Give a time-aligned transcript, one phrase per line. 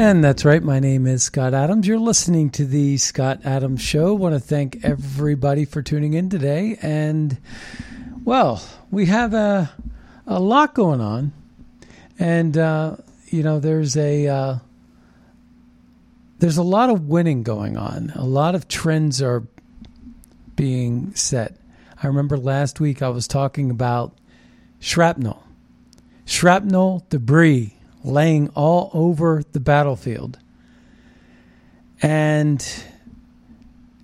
[0.00, 0.62] And that's right.
[0.62, 1.86] My name is Scott Adams.
[1.86, 4.14] You're listening to the Scott Adams Show.
[4.14, 6.78] want to thank everybody for tuning in today.
[6.80, 7.36] And,
[8.24, 9.70] well, we have a,
[10.26, 11.32] a lot going on.
[12.18, 14.26] And, uh, you know, there's a.
[14.26, 14.58] Uh,
[16.38, 18.10] there's a lot of winning going on.
[18.14, 19.46] A lot of trends are
[20.56, 21.58] being set.
[22.02, 24.16] I remember last week I was talking about
[24.78, 25.44] shrapnel,
[26.24, 30.38] shrapnel debris laying all over the battlefield.
[32.02, 32.66] And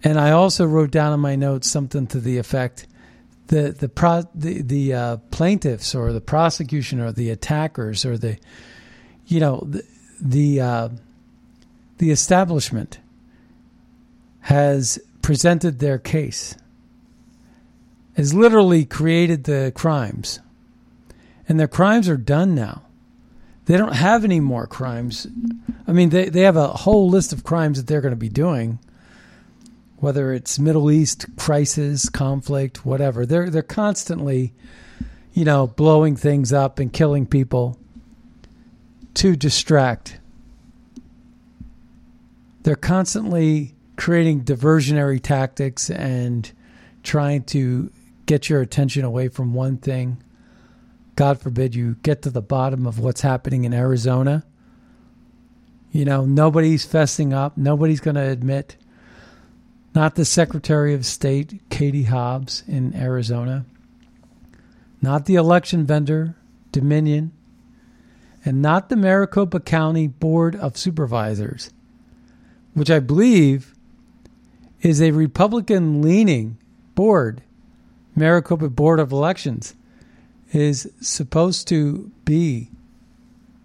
[0.03, 2.87] and I also wrote down in my notes something to the effect
[3.49, 8.39] the the pro, the, the uh, plaintiffs or the prosecution or the attackers or the
[9.27, 9.83] you know the
[10.19, 10.89] the, uh,
[11.99, 12.99] the establishment
[14.41, 16.57] has presented their case
[18.17, 20.41] has literally created the crimes
[21.49, 22.86] and their crimes are done now
[23.67, 25.27] they don't have any more crimes.
[25.87, 28.29] I mean, they, they have a whole list of crimes that they're going to be
[28.29, 28.79] doing,
[29.99, 33.27] whether it's Middle East crisis, conflict, whatever.
[33.27, 34.55] They're they're constantly,
[35.33, 37.79] you know, blowing things up and killing people
[39.15, 40.21] to distract.
[42.63, 46.51] They're constantly creating diversionary tactics and
[47.03, 47.91] trying to
[48.27, 50.23] get your attention away from one thing
[51.17, 54.45] God forbid you get to the bottom of what's happening in Arizona.
[55.91, 57.57] You know, nobody's fessing up.
[57.57, 58.77] Nobody's going to admit.
[59.95, 63.65] Not the Secretary of State, Katie Hobbs, in Arizona.
[65.01, 66.37] Not the election vendor,
[66.71, 67.33] Dominion.
[68.45, 71.71] And not the Maricopa County Board of Supervisors,
[72.75, 73.75] which I believe
[74.83, 76.59] is a Republican leaning
[76.95, 77.43] board,
[78.15, 79.75] Maricopa Board of Elections
[80.57, 82.71] is supposed to be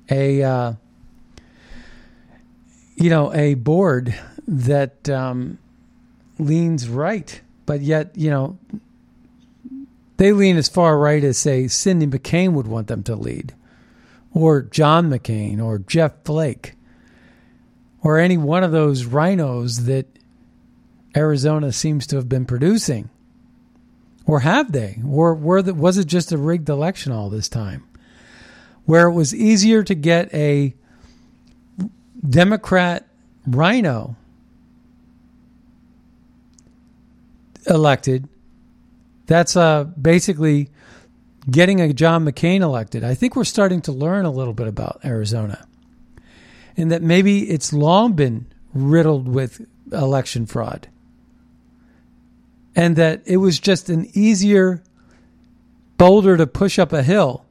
[0.10, 0.74] a uh,
[2.96, 4.14] you know a board
[4.48, 5.58] that um,
[6.38, 8.58] leans right, but yet you know
[10.18, 13.56] they lean as far right as say Cindy McCain would want them to lead,
[14.34, 16.74] or John McCain, or Jeff Flake,
[18.04, 20.08] or any one of those RINOs that
[21.16, 23.10] Arizona seems to have been producing.
[24.26, 25.00] Or have they?
[25.08, 27.88] Or were the, was it just a rigged election all this time?
[28.86, 30.76] Where it was easier to get a
[32.28, 33.08] Democrat
[33.48, 34.16] RINO
[37.68, 38.28] elected.
[39.26, 40.70] That's uh, basically
[41.50, 43.04] getting a John McCain elected.
[43.04, 45.66] I think we're starting to learn a little bit about Arizona.
[46.78, 50.88] And that maybe it's long been riddled with election fraud
[52.76, 54.84] and that it was just an easier
[55.98, 57.46] boulder to push up a hill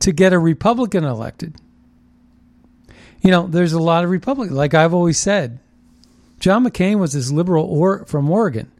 [0.00, 1.54] to get a Republican elected.
[3.22, 4.56] You know, there's a lot of Republicans.
[4.56, 5.58] Like I've always said,
[6.38, 8.70] John McCain was this liberal or from Oregon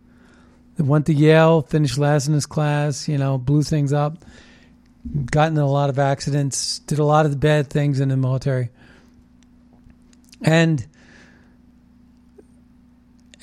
[0.76, 4.18] that went to Yale, finished last in his class, you know, blew things up,
[5.30, 8.70] got in a lot of accidents, did a lot of bad things in the military.
[10.42, 10.86] And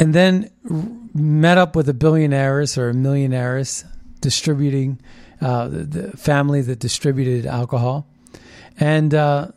[0.04, 0.52] and then
[1.14, 3.86] met up with a billionaireess or a millionaireess
[4.20, 5.00] distributing
[5.40, 8.06] uh, the, the, family that distributed alcohol,
[8.78, 9.48] and uh,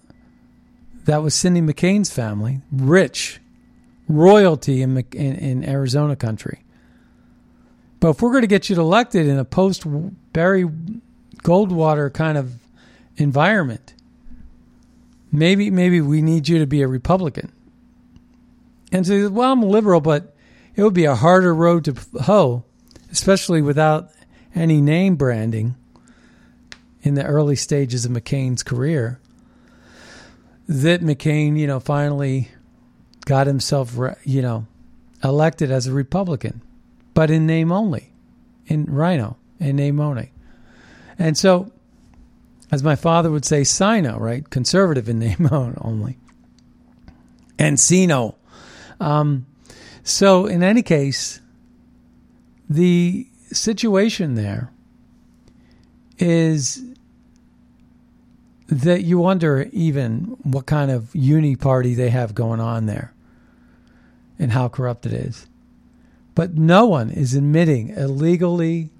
[1.04, 3.40] that was Cindy McCain's family, rich
[4.08, 6.62] royalty in, in, in Arizona country.
[7.98, 9.82] But if we're going to get you elected in a post
[10.32, 10.64] Barry
[11.42, 12.54] Goldwater kind of
[13.16, 13.94] environment,
[15.32, 17.50] maybe maybe we need you to be a Republican.
[18.92, 20.35] And so, well, I'm a liberal, but
[20.76, 22.64] it would be a harder road to hoe,
[23.10, 24.10] especially without
[24.54, 25.74] any name branding
[27.02, 29.18] in the early stages of McCain's career.
[30.68, 32.50] That McCain, you know, finally
[33.24, 34.66] got himself, you know,
[35.24, 36.60] elected as a Republican,
[37.14, 38.12] but in name only,
[38.66, 40.32] in RINO, in name only.
[41.18, 41.72] And so,
[42.70, 44.48] as my father would say, Sino, right?
[44.50, 45.48] Conservative in name
[45.80, 46.18] only.
[47.58, 48.36] And Sino.
[49.00, 49.46] Um,
[50.06, 51.40] so, in any case,
[52.70, 54.70] the situation there
[56.16, 56.80] is
[58.68, 63.12] that you wonder even what kind of uni party they have going on there
[64.38, 65.48] and how corrupt it is.
[66.36, 68.90] But no one is admitting illegally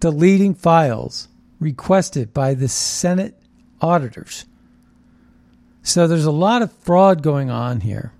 [0.00, 1.28] deleting files
[1.60, 3.36] requested by the Senate
[3.82, 4.46] auditors.
[5.82, 8.14] So there's a lot of fraud going on here.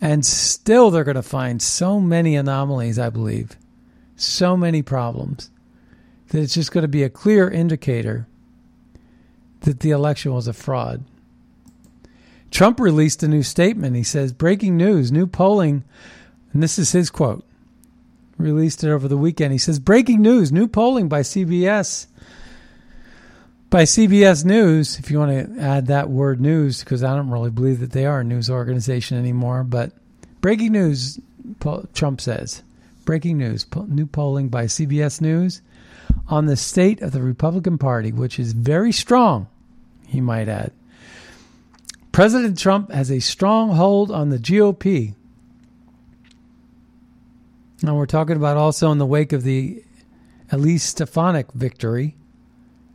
[0.00, 3.56] And still, they're going to find so many anomalies, I believe,
[4.16, 5.50] so many problems,
[6.28, 8.26] that it's just going to be a clear indicator
[9.60, 11.04] that the election was a fraud.
[12.50, 13.96] Trump released a new statement.
[13.96, 15.84] He says, Breaking news, new polling,
[16.52, 17.44] and this is his quote,
[18.38, 19.52] released it over the weekend.
[19.52, 22.06] He says, Breaking news, new polling by CBS.
[23.70, 27.50] By CBS News, if you want to add that word news, because I don't really
[27.50, 29.92] believe that they are a news organization anymore, but
[30.40, 31.20] breaking news,
[31.92, 32.62] Trump says.
[33.04, 35.60] Breaking news, new polling by CBS News
[36.28, 39.48] on the state of the Republican Party, which is very strong,
[40.06, 40.72] he might add.
[42.10, 45.14] President Trump has a strong hold on the GOP.
[47.82, 49.84] Now, we're talking about also in the wake of the
[50.50, 52.16] Elise Stefanik victory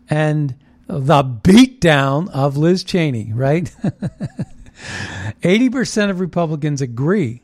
[0.09, 0.55] and
[0.87, 3.73] the beatdown of Liz Cheney, right?
[5.41, 7.41] 80% of Republicans agree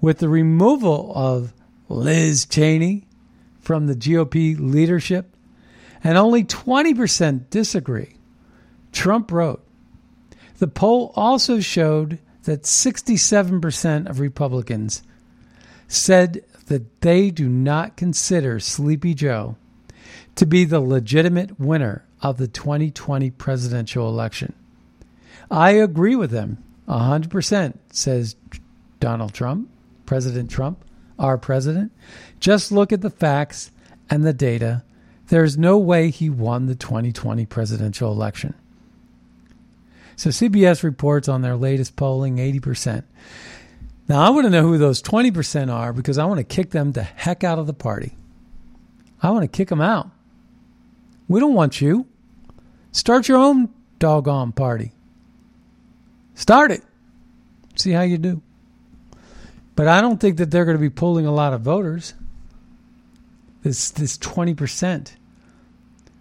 [0.00, 1.52] with the removal of
[1.88, 3.06] Liz Cheney
[3.60, 5.36] from the GOP leadership,
[6.02, 8.16] and only 20% disagree.
[8.92, 9.64] Trump wrote,
[10.58, 15.02] the poll also showed that 67% of Republicans
[15.86, 19.56] said that they do not consider Sleepy Joe
[20.34, 24.54] to be the legitimate winner of the 2020 presidential election.
[25.50, 28.36] I agree with them 100%, says
[29.00, 29.68] Donald Trump,
[30.06, 30.84] President Trump,
[31.18, 31.92] our president.
[32.40, 33.70] Just look at the facts
[34.10, 34.84] and the data.
[35.28, 38.54] There's no way he won the 2020 presidential election.
[40.16, 43.04] So CBS reports on their latest polling 80%.
[44.08, 46.92] Now, I want to know who those 20% are because I want to kick them
[46.92, 48.16] the heck out of the party.
[49.22, 50.10] I want to kick them out.
[51.28, 52.06] We don't want you.
[52.90, 54.92] Start your own doggone party.
[56.34, 56.82] Start it.
[57.76, 58.42] See how you do.
[59.76, 62.14] But I don't think that they're going to be pulling a lot of voters.
[63.62, 65.12] This this 20%.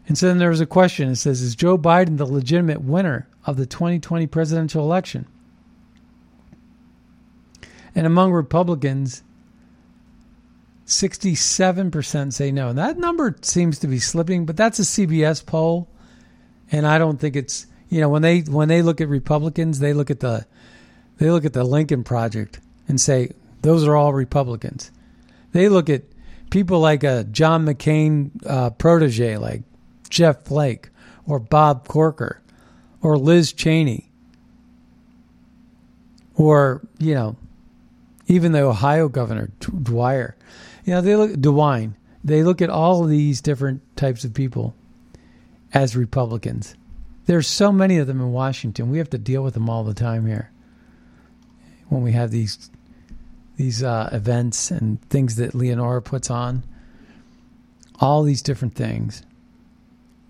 [0.08, 1.10] And so then there was a question.
[1.10, 5.26] It says, Is Joe Biden the legitimate winner of the 2020 presidential election.
[7.96, 9.24] And among Republicans,
[10.88, 12.70] 67% say no.
[12.70, 15.90] And That number seems to be slipping, but that's a CBS poll
[16.72, 19.94] and I don't think it's, you know, when they when they look at Republicans, they
[19.94, 20.46] look at the
[21.18, 24.92] they look at the Lincoln project and say those are all Republicans.
[25.54, 26.04] They look at
[26.50, 29.64] people like a John McCain uh, protege like
[30.10, 30.90] Jeff Flake
[31.26, 32.42] or Bob Corker
[33.02, 34.12] or Liz Cheney
[36.36, 37.36] or, you know,
[38.28, 40.36] even the Ohio governor, Dwyer.
[40.88, 44.74] You know, they look, DeWine, they look at all these different types of people
[45.74, 46.76] as Republicans.
[47.26, 48.90] There's so many of them in Washington.
[48.90, 50.50] We have to deal with them all the time here.
[51.90, 52.72] When we have these
[53.58, 56.64] these uh, events and things that Leonora puts on,
[58.00, 59.24] all these different things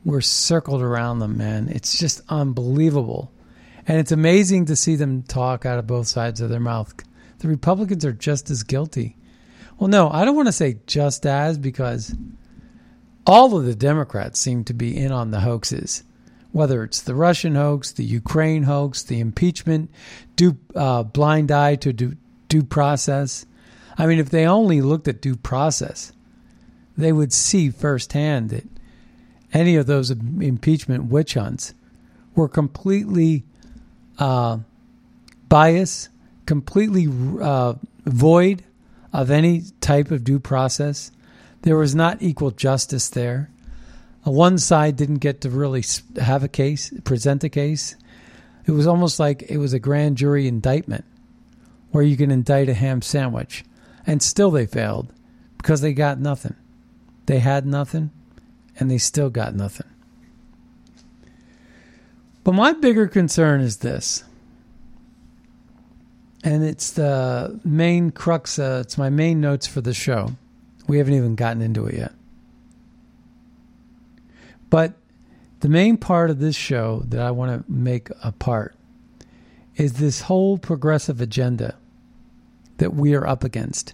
[0.07, 1.67] we're circled around them, man.
[1.67, 3.29] It's just unbelievable.
[3.85, 6.93] And it's amazing to see them talk out of both sides of their mouth.
[7.39, 9.17] The Republicans are just as guilty.
[9.79, 12.15] Well, no, I don't want to say just as because
[13.25, 16.03] all of the Democrats seem to be in on the hoaxes,
[16.51, 19.91] whether it's the Russian hoax, the Ukraine hoax, the impeachment,
[20.35, 22.17] due, uh, blind eye to due,
[22.49, 23.45] due process.
[23.97, 26.11] I mean, if they only looked at due process,
[26.97, 28.65] they would see firsthand that
[29.53, 31.75] any of those impeachment witch hunts
[32.33, 33.43] were completely
[34.17, 34.57] uh,
[35.47, 36.09] biased,
[36.45, 37.07] completely
[37.41, 38.63] uh, void
[39.17, 41.11] of any type of due process.
[41.63, 43.49] There was not equal justice there.
[44.25, 45.83] Uh, one side didn't get to really
[46.21, 47.95] have a case, present a case.
[48.67, 51.03] It was almost like it was a grand jury indictment
[51.89, 53.65] where you can indict a ham sandwich.
[54.05, 55.11] And still they failed
[55.57, 56.55] because they got nothing.
[57.25, 58.11] They had nothing
[58.77, 59.87] and they still got nothing.
[62.43, 64.23] But my bigger concern is this.
[66.47, 70.31] And it's the main crux, uh, it's my main notes for the show.
[70.87, 72.13] We haven't even gotten into it yet.
[74.69, 74.93] But
[75.59, 78.75] the main part of this show that I want to make a part
[79.75, 81.75] is this whole progressive agenda
[82.77, 83.93] that we are up against.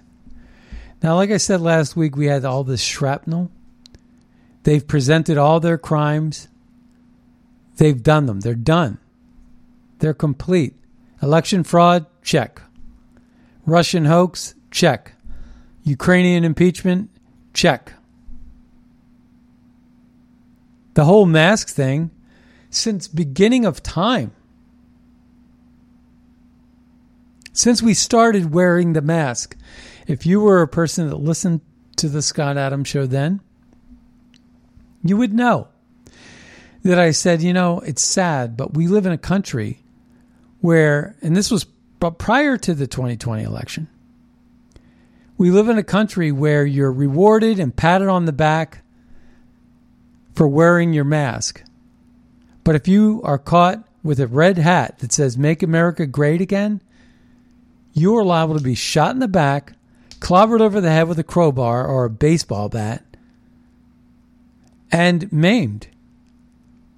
[1.01, 3.49] Now, like I said last week, we had all this shrapnel.
[4.61, 6.49] They've presented all their crimes.
[7.77, 8.41] They've done them.
[8.41, 8.99] They're done.
[9.97, 10.75] They're complete.
[11.19, 12.61] Election fraud, check.
[13.65, 15.13] Russian hoax, check.
[15.83, 17.09] Ukrainian impeachment,
[17.53, 17.93] check.
[20.93, 22.11] The whole mask thing,
[22.69, 24.31] since beginning of time,
[27.51, 29.55] since we started wearing the mask,
[30.07, 31.61] if you were a person that listened
[31.97, 33.41] to the Scott Adams show then,
[35.03, 35.67] you would know
[36.83, 39.83] that I said, you know, it's sad, but we live in a country
[40.61, 41.65] where, and this was
[42.11, 43.87] prior to the 2020 election,
[45.37, 48.83] we live in a country where you're rewarded and patted on the back
[50.35, 51.63] for wearing your mask.
[52.63, 56.81] But if you are caught with a red hat that says Make America Great Again,
[57.93, 59.73] you are liable to be shot in the back,
[60.19, 63.03] clobbered over the head with a crowbar or a baseball bat,
[64.91, 65.87] and maimed,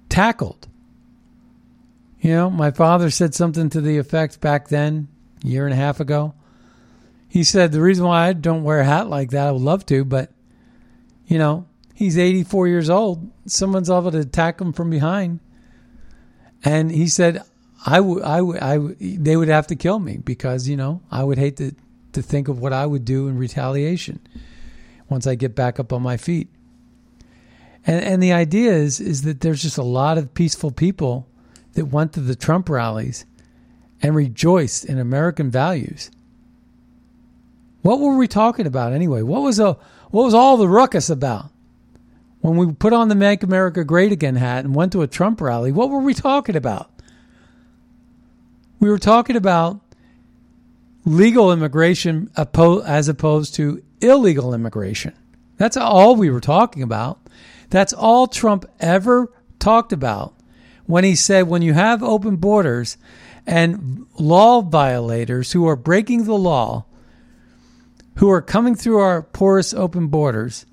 [0.08, 0.68] tackled.
[2.20, 5.08] You know, my father said something to the effect back then,
[5.44, 6.34] a year and a half ago.
[7.28, 9.84] He said, The reason why I don't wear a hat like that, I would love
[9.86, 10.30] to, but,
[11.26, 13.30] you know, he's 84 years old.
[13.46, 15.40] Someone's able to attack him from behind.
[16.64, 17.42] And he said,
[17.84, 21.02] I would, I would, I would, they would have to kill me because, you know,
[21.10, 21.74] I would hate to,
[22.12, 24.20] to think of what I would do in retaliation
[25.08, 26.48] once I get back up on my feet.
[27.86, 31.28] And, and the idea is, is that there's just a lot of peaceful people
[31.76, 33.26] that went to the Trump rallies
[34.02, 36.10] and rejoiced in American values.
[37.82, 39.22] What were we talking about anyway?
[39.22, 39.74] What was a,
[40.10, 41.50] what was all the ruckus about?
[42.40, 45.40] When we put on the Make America Great Again hat and went to a Trump
[45.40, 46.90] rally, what were we talking about?
[48.80, 49.80] We were talking about
[51.04, 55.14] legal immigration as opposed to illegal immigration.
[55.58, 57.20] That's all we were talking about.
[57.68, 60.35] That's all Trump ever talked about
[60.86, 62.96] when he said when you have open borders
[63.46, 66.84] and law violators who are breaking the law,
[68.16, 70.66] who are coming through our porous open borders,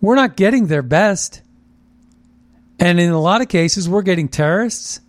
[0.00, 1.42] we're not getting their best.
[2.78, 5.00] And in a lot of cases, we're getting terrorists.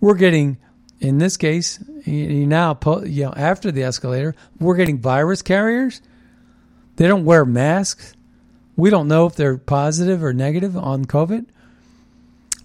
[0.00, 0.58] We're getting,
[1.00, 6.02] in this case, now, you know, after the escalator, we're getting virus carriers.
[6.96, 8.14] They don't wear masks.
[8.76, 11.46] We don't know if they're positive or negative on COVID.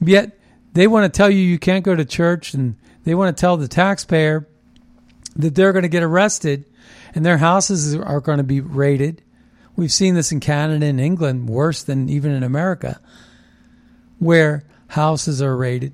[0.02, 0.39] Yet
[0.74, 3.58] they want to tell you you can't go to church and they want to tell
[3.58, 4.48] the taxpayer
[5.36, 6.66] that they're going to get arrested
[7.16, 9.24] and their houses are going to be raided
[9.80, 13.00] We've seen this in Canada and England, worse than even in America,
[14.18, 15.94] where houses are raided.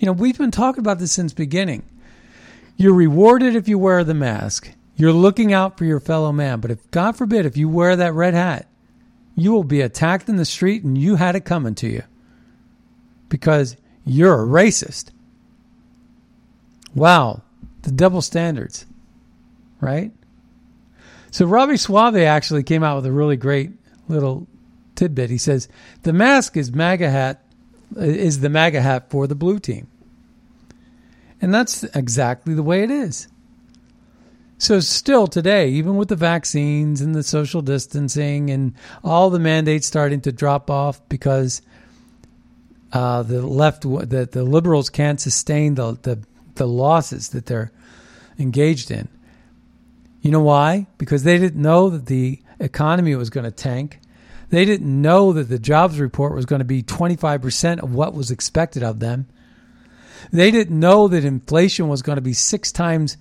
[0.00, 1.84] You know, we've been talking about this since beginning.
[2.76, 4.68] You're rewarded if you wear the mask.
[4.96, 6.58] You're looking out for your fellow man.
[6.58, 8.66] But if, God forbid, if you wear that red hat,
[9.36, 12.02] you will be attacked in the street and you had it coming to you
[13.30, 15.10] because you're a racist.
[16.94, 17.42] Wow,
[17.82, 18.84] the double standards,
[19.80, 20.12] right?
[21.30, 23.70] So Robbie Soave actually came out with a really great
[24.08, 24.46] little
[24.96, 25.30] tidbit.
[25.30, 25.68] He says
[26.02, 27.42] the mask is MAGA hat
[27.96, 29.86] is the MAGA hat for the blue team,
[31.40, 33.28] and that's exactly the way it is.
[34.58, 39.86] So still today, even with the vaccines and the social distancing and all the mandates
[39.86, 41.62] starting to drop off because
[42.92, 46.22] uh, the left, that the liberals can't sustain the, the
[46.56, 47.72] the losses that they're
[48.38, 49.08] engaged in
[50.20, 50.86] you know why?
[50.98, 54.00] Because they didn't know that the economy was going to tank.
[54.50, 58.30] They didn't know that the jobs report was going to be 25% of what was
[58.30, 59.28] expected of them.
[60.32, 63.16] They didn't know that inflation was going to be six times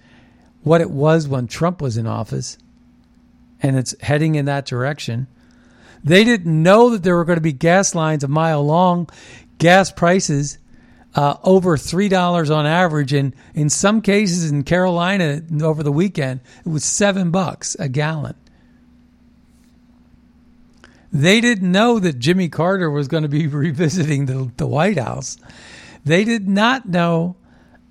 [0.63, 2.57] what it was when Trump was in office.
[3.61, 5.27] And it's heading in that direction.
[6.03, 9.09] They didn't know that there were going to be gas lines a mile long,
[9.59, 10.57] gas prices
[11.15, 13.13] uh, over $3 on average.
[13.13, 18.35] And in some cases in Carolina over the weekend, it was seven bucks a gallon.
[21.11, 25.37] They didn't know that Jimmy Carter was going to be revisiting the, the White House.
[26.05, 27.35] They did not know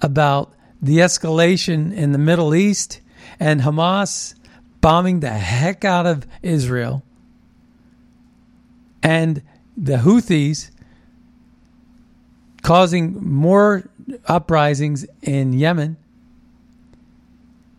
[0.01, 3.01] about the escalation in the Middle East
[3.41, 4.35] and Hamas
[4.81, 7.03] bombing the heck out of Israel
[9.03, 9.43] and
[9.77, 10.71] the Houthis
[12.69, 13.83] causing more
[14.27, 15.97] uprisings in Yemen,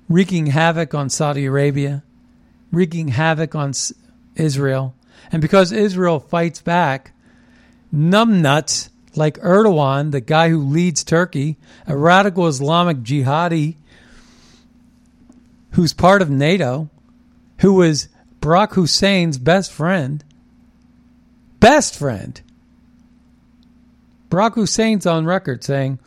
[0.10, 2.02] wreaking havoc on Saudi Arabia,
[2.72, 3.72] wreaking havoc on
[4.36, 4.96] Israel.
[5.32, 7.14] And because Israel fights back,
[7.94, 13.76] numbnuts like Erdogan, the guy who leads Turkey, a radical Islamic jihadi
[15.74, 16.90] who's part of NATO,
[17.60, 18.10] who was
[18.42, 20.24] Barack Hussein's best friend,
[21.60, 22.42] best friend.
[24.30, 26.00] Barack Hussein's on record saying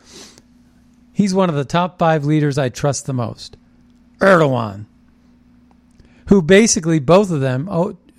[1.11, 3.57] he's one of the top five leaders I trust the most.
[4.19, 4.85] Erdogan,
[6.29, 7.69] who basically both of them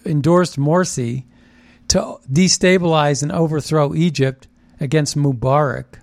[0.05, 1.25] endorsed Morsi
[1.89, 4.49] to destabilize and overthrow Egypt
[4.81, 6.01] against Mubarak.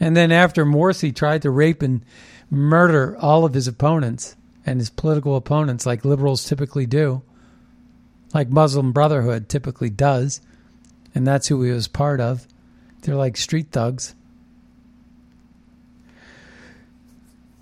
[0.00, 2.04] And then after Morsi tried to rape and
[2.50, 7.22] murder all of his opponents and his political opponents, like liberals typically do,
[8.34, 10.40] like Muslim Brotherhood typically does,
[11.16, 12.46] and that's who he was part of.
[13.00, 14.14] They're like street thugs.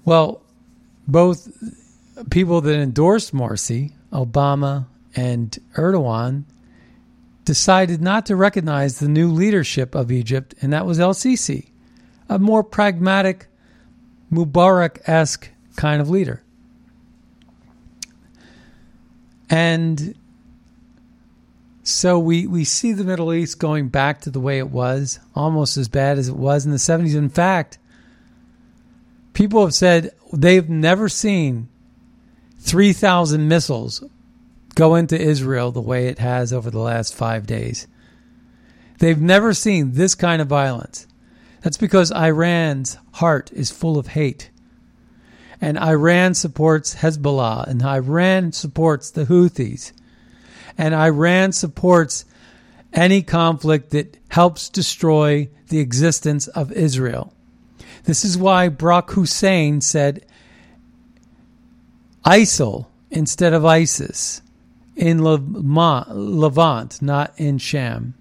[0.04, 0.42] Well,
[1.06, 1.48] both
[2.30, 6.42] people that endorsed Morsi, Obama and Erdogan,
[7.44, 11.68] decided not to recognize the new leadership of Egypt, and that was El Sisi,
[12.28, 13.46] a more pragmatic,
[14.32, 16.42] Mubarak esque kind of leader.
[19.48, 20.16] And
[21.86, 25.76] so we, we see the Middle East going back to the way it was, almost
[25.76, 27.14] as bad as it was in the 70s.
[27.14, 27.76] In fact,
[29.34, 31.68] people have said they've never seen
[32.60, 34.02] 3,000 missiles
[34.74, 37.86] go into Israel the way it has over the last five days.
[38.98, 41.06] They've never seen this kind of violence.
[41.60, 44.50] That's because Iran's heart is full of hate.
[45.60, 49.92] And Iran supports Hezbollah, and Iran supports the Houthis,
[50.76, 52.24] and Iran supports
[52.92, 57.32] any conflict that helps destroy the existence of Israel.
[58.04, 60.24] This is why Barack Hussein said
[62.24, 64.42] ISIL instead of ISIS
[64.96, 68.14] in Levant, not in Sham.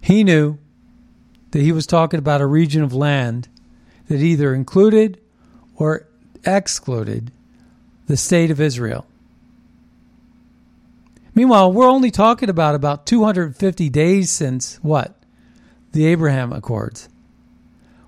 [0.00, 0.58] He knew
[1.50, 3.48] that he was talking about a region of land
[4.08, 5.20] that either included
[5.76, 6.06] or
[6.44, 7.32] excluded
[8.06, 9.06] the state of Israel.
[11.34, 15.16] Meanwhile, we're only talking about about 250 days since what?
[15.92, 17.08] The Abraham Accords,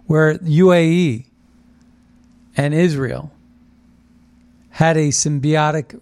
[0.06, 1.26] where UAE
[2.56, 3.32] and Israel
[4.70, 6.00] had a symbiotic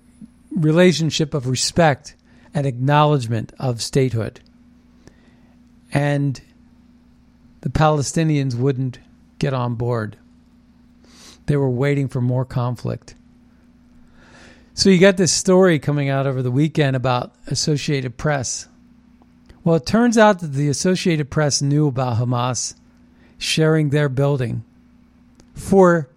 [0.51, 2.15] relationship of respect
[2.53, 4.41] and acknowledgement of statehood.
[5.93, 6.41] And
[7.63, 8.99] the Palestinians wouldn't
[9.39, 10.17] get on board.
[11.47, 13.15] They were waiting for more conflict.
[14.77, 18.67] So you got this story coming out over the weekend about Associated Press.
[19.63, 22.75] Well, it turns out that the Associated Press knew about Hamas
[23.39, 24.65] sharing their building
[25.55, 26.11] for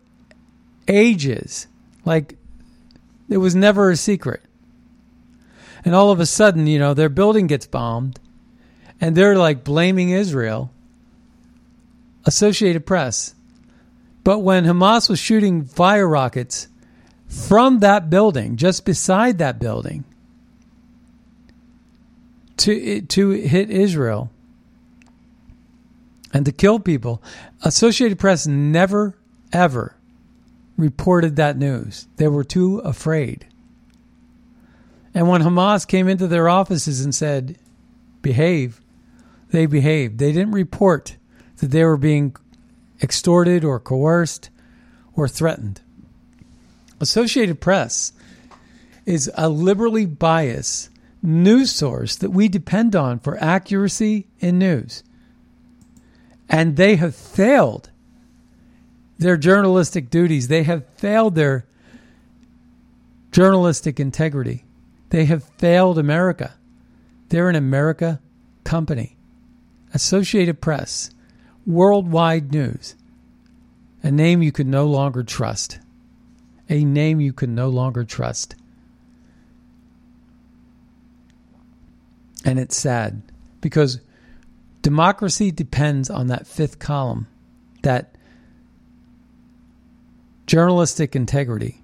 [0.87, 1.67] ages.
[2.03, 2.35] Like
[3.29, 4.41] it was never a secret.
[5.85, 8.19] And all of a sudden, you know, their building gets bombed
[8.99, 10.71] and they're like blaming Israel.
[12.25, 13.35] Associated Press.
[14.23, 16.67] But when Hamas was shooting fire rockets
[17.27, 20.05] from that building, just beside that building,
[22.57, 24.31] to to hit Israel
[26.33, 27.21] and to kill people,
[27.63, 29.15] Associated Press never
[29.53, 29.95] ever
[30.77, 32.07] reported that news.
[32.17, 33.47] They were too afraid.
[35.13, 37.57] And when Hamas came into their offices and said,
[38.21, 38.81] behave,
[39.49, 40.19] they behaved.
[40.19, 41.17] They didn't report
[41.57, 42.35] that they were being
[43.01, 44.51] extorted or coerced
[45.15, 45.81] or threatened.
[46.99, 48.13] Associated Press
[49.05, 50.89] is a liberally biased
[51.21, 55.03] news source that we depend on for accuracy in news.
[56.49, 57.89] And they have failed
[59.17, 60.47] their journalistic duties.
[60.47, 61.65] They have failed their
[63.31, 64.65] journalistic integrity.
[65.10, 66.55] They have failed America.
[67.29, 68.21] They're an America
[68.63, 69.17] company.
[69.93, 71.12] Associated Press,
[71.65, 72.95] worldwide news,
[74.03, 75.79] a name you can no longer trust.
[76.69, 78.56] A name you can no longer trust.
[82.43, 83.21] And it's sad
[83.62, 83.99] because
[84.82, 87.27] democracy depends on that fifth column,
[87.84, 88.15] that
[90.45, 91.84] journalistic integrity.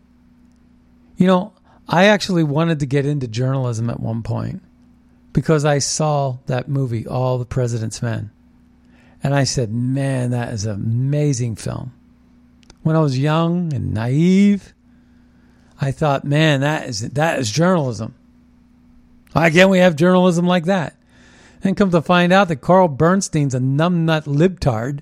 [1.17, 1.54] You know,
[1.88, 4.62] I actually wanted to get into journalism at one point
[5.34, 8.32] because I saw that movie, All the President's Men.
[9.22, 11.93] And I said, man, that is an amazing film.
[12.84, 14.74] When I was young and naive,
[15.82, 18.13] I thought, man, that is that is journalism.
[19.32, 20.96] Why can't we have journalism like that?
[21.63, 25.00] And come to find out that Carl Bernstein's a numbnut libtard.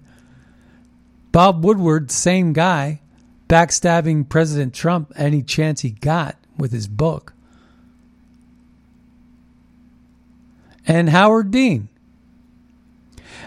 [1.32, 3.02] Bob Woodward, same guy,
[3.50, 7.34] backstabbing President Trump any chance he got with his book.
[10.88, 11.89] And Howard Dean.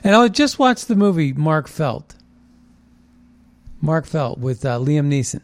[0.02, 2.14] And I just watched the movie Mark Felt.
[3.84, 5.42] Mark Felt with uh, Liam Neeson.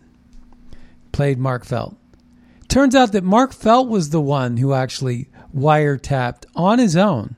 [1.12, 1.94] Played Mark Felt.
[2.68, 7.36] Turns out that Mark Felt was the one who actually wiretapped on his own.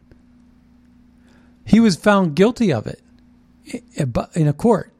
[1.64, 3.02] He was found guilty of it
[4.34, 4.92] in a court.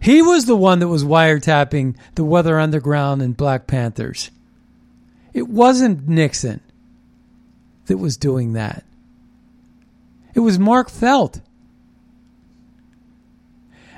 [0.00, 4.30] He was the one that was wiretapping the Weather Underground and Black Panthers.
[5.32, 6.60] It wasn't Nixon
[7.86, 8.84] that was doing that.
[10.34, 11.40] It was Mark Felt.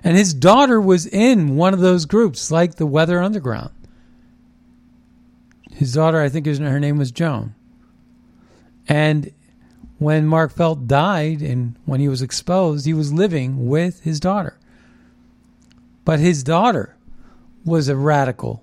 [0.07, 3.73] And his daughter was in one of those groups, like the Weather Underground.
[5.73, 7.57] His daughter, I think her name was Joan.
[8.87, 9.33] And
[9.99, 14.57] when Mark Felt died and when he was exposed, he was living with his daughter.
[16.05, 16.95] But his daughter
[17.64, 18.62] was a radical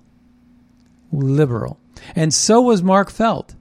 [1.12, 1.78] liberal.
[2.16, 3.54] And so was Mark Felt,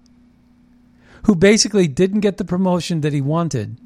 [1.23, 3.77] who basically didn't get the promotion that he wanted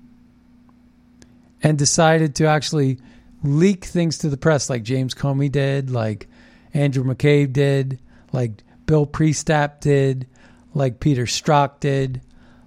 [1.64, 3.00] and decided to actually
[3.44, 6.28] leak things to the press like James Comey did, like
[6.74, 8.00] Andrew McCabe did,
[8.32, 10.28] like Bill Priestap did,
[10.74, 12.22] like Peter Strzok did,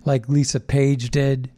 [0.05, 1.51] like Lisa Page did.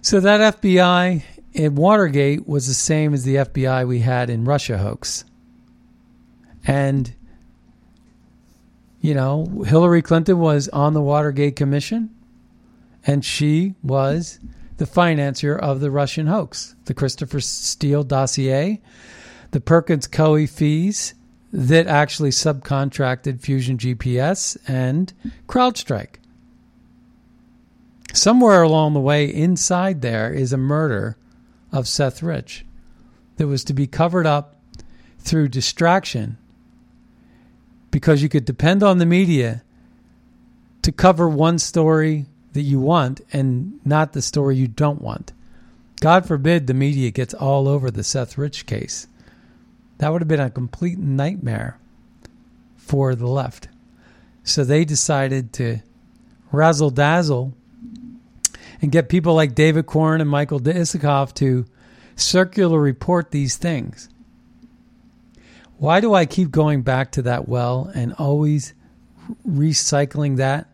[0.00, 4.78] So that FBI in Watergate was the same as the FBI we had in Russia
[4.78, 5.24] hoax.
[6.66, 7.14] And,
[9.00, 12.10] you know, Hillary Clinton was on the Watergate Commission,
[13.06, 14.38] and she was
[14.82, 18.80] the financier of the Russian hoax, the Christopher Steele dossier,
[19.52, 21.14] the Perkins Coie fees
[21.52, 25.12] that actually subcontracted Fusion GPS and
[25.46, 26.16] CrowdStrike.
[28.12, 31.16] Somewhere along the way, inside there is a murder
[31.70, 32.66] of Seth Rich
[33.36, 34.56] that was to be covered up
[35.20, 36.38] through distraction
[37.92, 39.62] because you could depend on the media
[40.82, 45.32] to cover one story that you want and not the story you don't want.
[46.00, 49.06] God forbid the media gets all over the Seth Rich case.
[49.98, 51.78] That would have been a complete nightmare
[52.76, 53.68] for the left.
[54.42, 55.78] So they decided to
[56.50, 57.54] razzle dazzle
[58.80, 61.66] and get people like David Corn and Michael Isikoff to
[62.16, 64.08] circular report these things.
[65.78, 68.74] Why do I keep going back to that well and always
[69.48, 70.66] recycling that?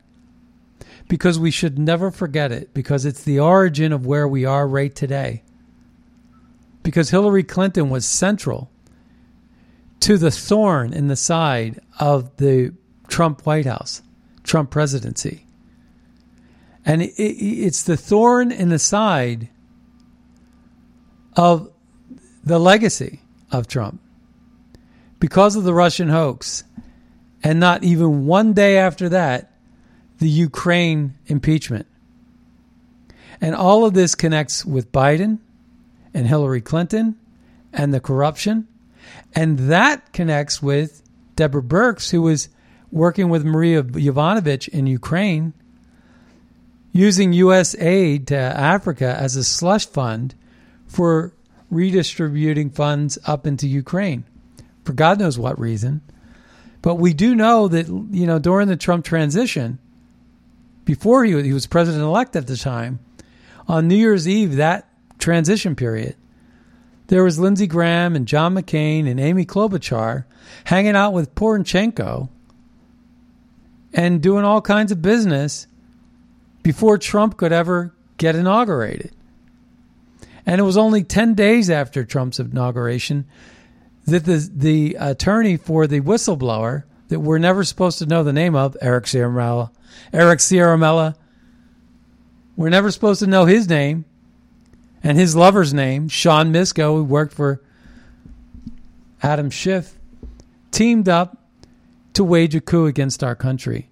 [1.09, 4.95] Because we should never forget it, because it's the origin of where we are right
[4.95, 5.43] today.
[6.83, 8.71] Because Hillary Clinton was central
[10.01, 12.75] to the thorn in the side of the
[13.09, 14.03] Trump White House,
[14.45, 15.47] Trump presidency.
[16.85, 19.49] And it, it, it's the thorn in the side
[21.37, 21.71] of
[22.45, 24.01] the legacy of Trump
[25.21, 26.65] because of the Russian hoax.
[27.43, 29.53] And not even one day after that,
[30.19, 31.87] the Ukraine impeachment.
[33.41, 35.39] And all of this connects with Biden
[36.13, 37.17] and Hillary Clinton
[37.73, 38.67] and the corruption.
[39.35, 41.03] And that connects with
[41.37, 42.49] Deborah Birx, who was
[42.91, 45.53] working with Maria Yovanovitch in Ukraine
[46.91, 47.77] using U.S.
[47.77, 50.35] aid to Africa as a slush fund
[50.87, 51.33] for
[51.71, 54.25] redistributing funds up into Ukraine
[54.89, 56.01] for God knows what reason.
[56.81, 59.79] But we do know that, you know, during the Trump transition,
[60.89, 62.99] before he, he was president elect at the time,
[63.69, 66.17] on New Year's Eve, that transition period,
[67.09, 70.25] there was Lindsey Graham and John McCain and Amy Klobuchar
[70.65, 72.31] hanging out with Poroshenko
[73.93, 75.67] and doing all kinds of business
[76.63, 79.13] before Trump could ever get inaugurated.
[80.47, 83.27] And it was only 10 days after Trump's inauguration
[84.07, 88.55] that the, the attorney for the whistleblower that we're never supposed to know the name
[88.55, 89.71] of, Eric Ciaramella,
[90.13, 91.17] Eric Ciaramella,
[92.57, 94.05] we're never supposed to know his name
[95.03, 97.63] and his lover's name, Sean Misko, who worked for
[99.23, 99.95] Adam Schiff,
[100.71, 101.37] teamed up
[102.15, 103.89] to wage a coup against our country.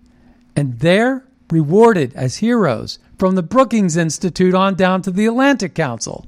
[0.55, 6.27] And they're rewarded as heroes from the Brookings Institute on down to the Atlantic Council.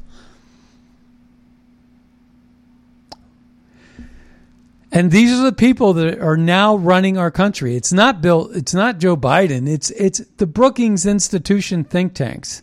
[4.90, 7.76] And these are the people that are now running our country.
[7.76, 8.50] It's not Bill.
[8.52, 9.68] It's not Joe Biden.
[9.68, 12.62] It's it's the Brookings Institution think tanks.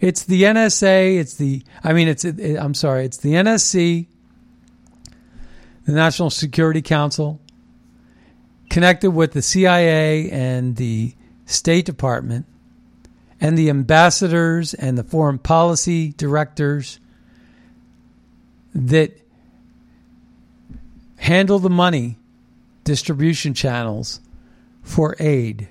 [0.00, 1.18] It's the NSA.
[1.18, 1.62] It's the.
[1.82, 2.24] I mean, it's.
[2.24, 3.04] It, I'm sorry.
[3.04, 4.06] It's the NSC,
[5.84, 7.40] the National Security Council,
[8.70, 12.46] connected with the CIA and the State Department,
[13.40, 17.00] and the ambassadors and the foreign policy directors
[18.74, 19.20] that
[21.18, 22.16] handle the money
[22.84, 24.20] distribution channels
[24.82, 25.68] for aid.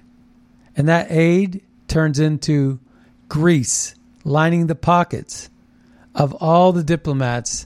[0.76, 2.80] And that aid turns into
[3.28, 5.50] grease lining the pockets
[6.14, 7.66] of all the diplomats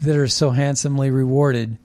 [0.00, 1.78] that are so handsomely rewarded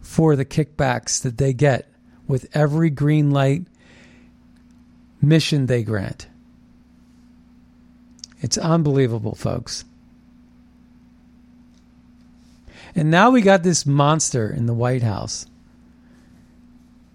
[0.00, 1.88] for the kickbacks that they get
[2.26, 3.64] with every green light
[5.20, 6.26] mission they grant.
[8.40, 9.84] It's unbelievable, folks.
[12.94, 15.46] And now we got this monster in the White House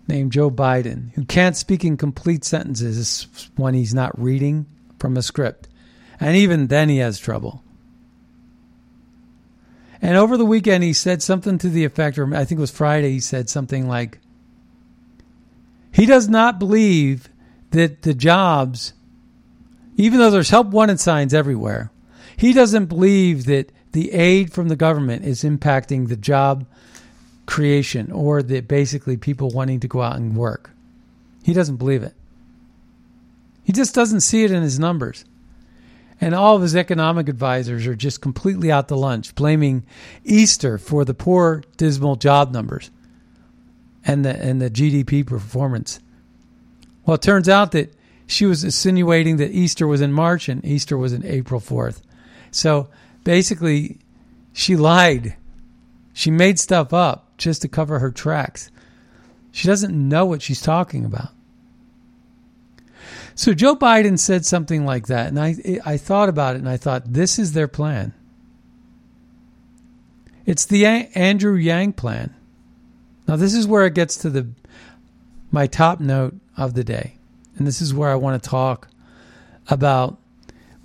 [0.08, 4.66] named Joe Biden who can't speak in complete sentences when he's not reading
[5.00, 5.68] from a script.
[6.20, 7.64] And even then, he has trouble.
[10.02, 12.72] And over the weekend, he said something to the effect, or I think it was
[12.72, 14.20] Friday, he said something like,
[15.92, 17.30] he does not believe
[17.72, 18.94] that the jobs,
[19.96, 21.92] even though there's help wanted signs everywhere,
[22.38, 26.66] he doesn't believe that the aid from the government is impacting the job
[27.46, 30.72] creation or the basically people wanting to go out and work.
[31.44, 32.14] He doesn't believe it.
[33.64, 35.24] He just doesn't see it in his numbers.
[36.20, 39.86] And all of his economic advisors are just completely out to lunch, blaming
[40.26, 42.92] Easter for the poor, dismal job numbers
[44.04, 46.02] and the and the GDP performance.
[47.06, 47.94] Well, it turns out that
[48.28, 52.02] she was insinuating that Easter was in March and Easter was in April 4th.
[52.52, 52.90] So
[53.26, 54.00] basically,
[54.54, 55.36] she lied.
[56.14, 58.72] She made stuff up just to cover her tracks.
[59.52, 61.30] She doesn't know what she's talking about.
[63.36, 66.78] So Joe Biden said something like that, and I I thought about it, and I
[66.78, 68.14] thought this is their plan.
[70.46, 72.34] It's the Andrew Yang plan.
[73.28, 74.48] Now this is where it gets to the
[75.52, 77.18] my top note of the day,
[77.58, 78.88] and this is where I want to talk
[79.68, 80.18] about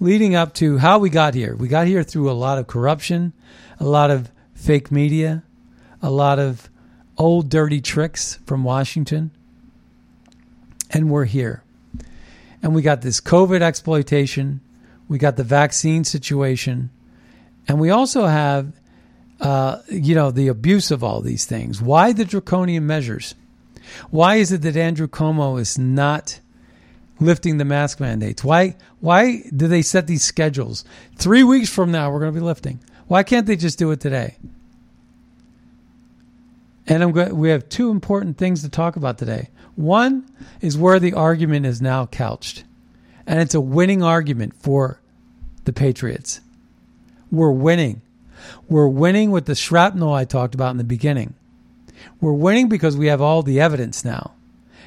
[0.00, 1.54] leading up to how we got here.
[1.54, 3.34] We got here through a lot of corruption,
[3.78, 5.44] a lot of fake media,
[6.02, 6.70] a lot of
[7.18, 9.30] old dirty tricks from Washington.
[10.90, 11.62] And we're here.
[12.62, 14.60] And we got this COVID exploitation,
[15.08, 16.90] we got the vaccine situation,
[17.68, 18.72] and we also have,
[19.40, 21.80] uh, you know, the abuse of all these things.
[21.80, 23.34] Why the draconian measures?
[24.10, 26.40] Why is it that Andrew Cuomo is not
[27.20, 28.42] lifting the mask mandates?
[28.42, 30.84] Why why do they set these schedules?
[31.16, 32.80] Three weeks from now, we're going to be lifting.
[33.06, 34.36] Why can't they just do it today?
[36.86, 39.50] And I'm going, we have two important things to talk about today.
[39.76, 40.28] One
[40.60, 42.64] is where the argument is now couched,
[43.26, 45.00] and it's a winning argument for
[45.64, 46.40] the Patriots.
[47.30, 48.02] We're winning.
[48.68, 51.34] We're winning with the shrapnel I talked about in the beginning.
[52.20, 54.32] We're winning because we have all the evidence now.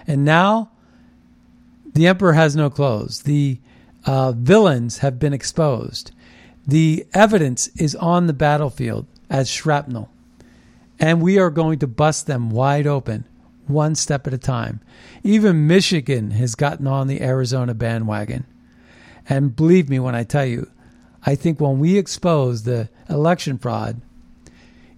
[0.06, 0.72] And now
[1.94, 3.24] the emperor has no clothes.
[3.24, 3.60] The
[4.06, 6.12] uh, villains have been exposed.
[6.66, 10.10] The evidence is on the battlefield as shrapnel.
[11.00, 13.26] And we are going to bust them wide open,
[13.68, 14.80] one step at a time.
[15.24, 18.46] Even Michigan has gotten on the Arizona bandwagon.
[19.28, 20.70] And believe me when I tell you,
[21.26, 24.02] I think when we expose the election fraud,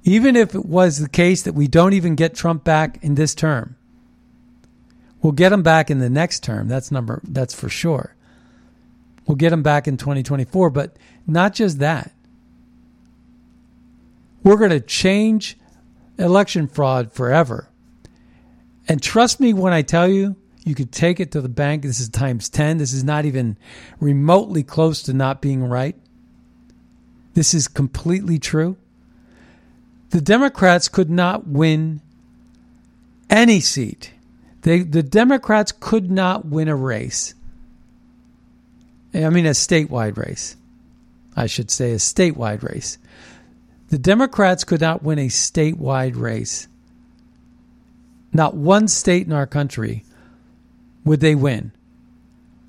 [0.03, 3.33] even if it was the case that we don't even get Trump back in this
[3.33, 3.75] term,
[5.25, 6.67] We'll get them back in the next term.
[6.67, 7.19] That's number.
[7.23, 8.15] That's for sure.
[9.25, 12.11] We'll get them back in 2024, but not just that.
[14.43, 15.57] We're going to change
[16.19, 17.67] election fraud forever.
[18.87, 21.81] And trust me when I tell you, you could take it to the bank.
[21.81, 22.77] This is times 10.
[22.77, 23.57] This is not even
[23.99, 25.95] remotely close to not being right.
[27.33, 28.77] This is completely true.
[30.11, 32.01] The Democrats could not win
[33.27, 34.11] any seat
[34.65, 37.35] they, the Democrats could not win a race.
[39.13, 40.57] I mean, a statewide race.
[41.35, 42.97] I should say a statewide race.
[43.89, 46.67] The Democrats could not win a statewide race.
[48.33, 50.03] Not one state in our country
[51.03, 51.71] would they win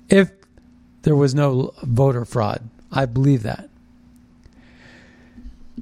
[0.07, 0.29] if
[1.01, 2.69] there was no voter fraud.
[2.91, 3.66] I believe that.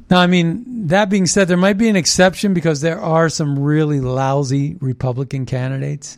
[0.10, 3.58] Now, I mean, that being said, there might be an exception because there are some
[3.58, 6.17] really lousy Republican candidates.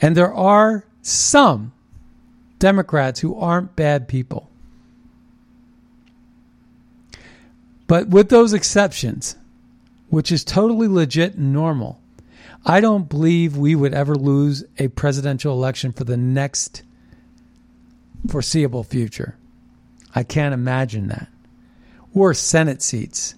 [0.00, 1.72] And there are some
[2.58, 4.50] Democrats who aren't bad people.
[7.86, 9.36] But with those exceptions,
[10.10, 12.00] which is totally legit and normal,
[12.64, 16.82] I don't believe we would ever lose a presidential election for the next
[18.28, 19.36] foreseeable future.
[20.14, 21.28] I can't imagine that.
[22.14, 23.34] Or Senate seats.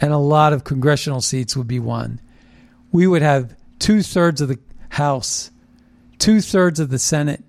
[0.00, 2.20] And a lot of congressional seats would be won.
[2.92, 4.58] We would have two thirds of the
[4.90, 5.50] House,
[6.18, 7.44] two thirds of the Senate,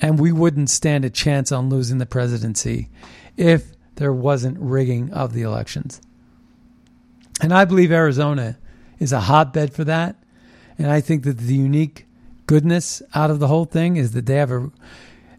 [0.00, 2.88] and we wouldn't stand a chance on losing the presidency
[3.36, 6.00] if there wasn't rigging of the elections.
[7.40, 8.58] And I believe Arizona
[8.98, 10.16] is a hotbed for that.
[10.78, 12.06] And I think that the unique
[12.46, 14.70] goodness out of the whole thing is that they have a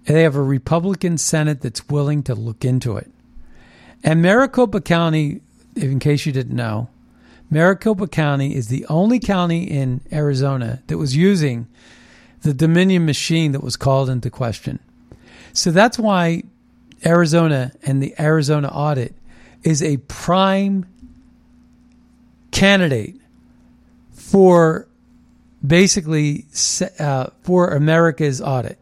[0.06, 3.12] they have a Republican Senate that's willing to look into it.
[4.04, 5.42] And Maricopa County,
[5.76, 6.90] in case you didn't know,
[7.50, 11.68] Maricopa County is the only county in Arizona that was using
[12.42, 14.80] the Dominion machine that was called into question.
[15.54, 16.44] So that's why
[17.06, 19.14] Arizona and the Arizona audit
[19.64, 20.86] is a prime
[22.52, 23.16] candidate
[24.12, 24.88] for
[25.66, 26.46] basically
[27.00, 28.79] uh, for America's audit.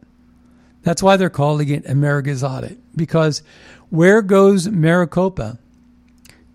[0.82, 3.42] That's why they're calling it America's audit because
[3.90, 5.58] where goes Maricopa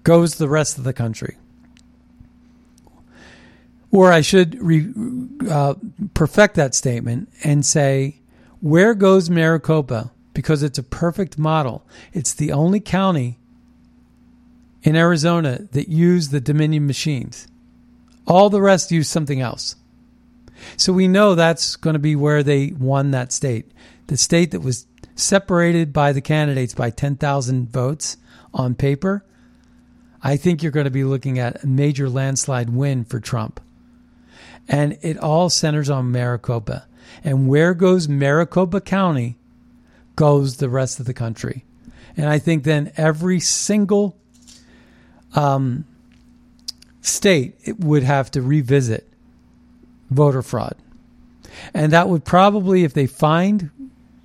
[0.04, 1.38] goes the rest of the country.
[3.92, 4.92] Or I should re,
[5.50, 5.76] uh,
[6.14, 8.20] perfect that statement and say,
[8.60, 10.12] where goes Maricopa?
[10.34, 11.86] Because it's a perfect model.
[12.12, 13.38] It's the only county
[14.82, 17.48] in Arizona that use the Dominion machines.
[18.26, 19.76] All the rest use something else.
[20.78, 23.72] So we know that's going to be where they won that state.
[24.08, 28.18] The state that was separated by the candidates by 10,000 votes
[28.54, 29.26] on paper.
[30.22, 33.60] I think you're going to be looking at a major landslide win for Trump.
[34.68, 36.88] And it all centers on Maricopa.
[37.24, 39.38] And where goes Maricopa County
[40.16, 41.66] goes the rest of the country.
[42.16, 44.18] And I think then every single
[45.36, 45.86] um,
[47.02, 49.12] state would have to revisit
[50.10, 50.76] voter fraud.
[51.74, 53.72] And that would probably, if they find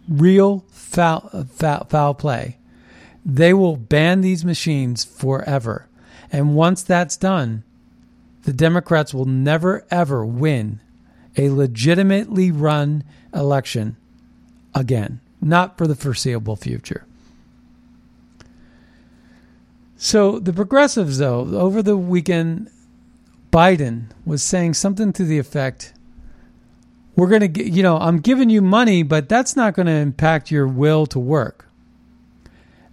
[0.09, 2.59] real foul, uh, foul, foul play,
[3.25, 5.87] they will ban these machines forever.
[6.33, 7.65] And once that's done,
[8.43, 10.81] the Democrats will never, ever win
[11.37, 13.97] a legitimately run election
[14.75, 17.05] again, not for the foreseeable future.
[19.97, 22.71] So the progressives, though, over the weekend,
[23.53, 25.93] Biden was saying something to the effect
[27.19, 30.53] we're going to you know, I'm giving you money, but that's not going to impact
[30.53, 31.69] your will to work.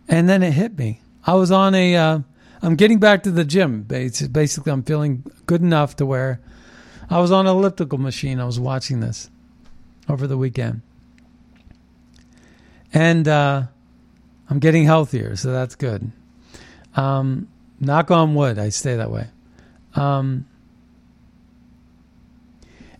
[0.07, 1.01] And then it hit me.
[1.27, 2.19] I was on a, uh,
[2.63, 3.83] I'm getting back to the gym.
[3.83, 6.39] Basically, I'm feeling good enough to where
[7.07, 8.39] I was on an elliptical machine.
[8.39, 9.29] I was watching this
[10.09, 10.81] over the weekend.
[12.91, 13.65] And uh,
[14.49, 16.11] I'm getting healthier, so that's good.
[16.95, 17.47] Um,
[17.79, 19.27] knock on wood, I stay that way.
[19.93, 20.47] Um,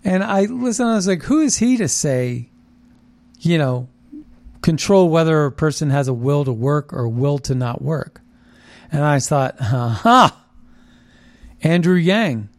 [0.05, 2.49] and I listen, I was like, who is he to say,
[3.39, 3.89] you know,
[4.61, 8.21] control whether a person has a will to work or will to not work?
[8.91, 10.41] And I thought, ha,
[11.61, 12.49] Andrew Yang.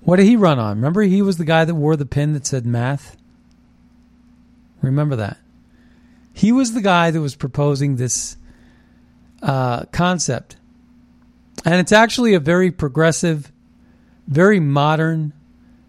[0.00, 0.76] What did he run on?
[0.76, 3.16] Remember, he was the guy that wore the pin that said math?
[4.82, 5.38] Remember that.
[6.32, 8.36] He was the guy that was proposing this
[9.42, 10.56] uh, concept.
[11.64, 13.50] And it's actually a very progressive,
[14.28, 15.32] very modern,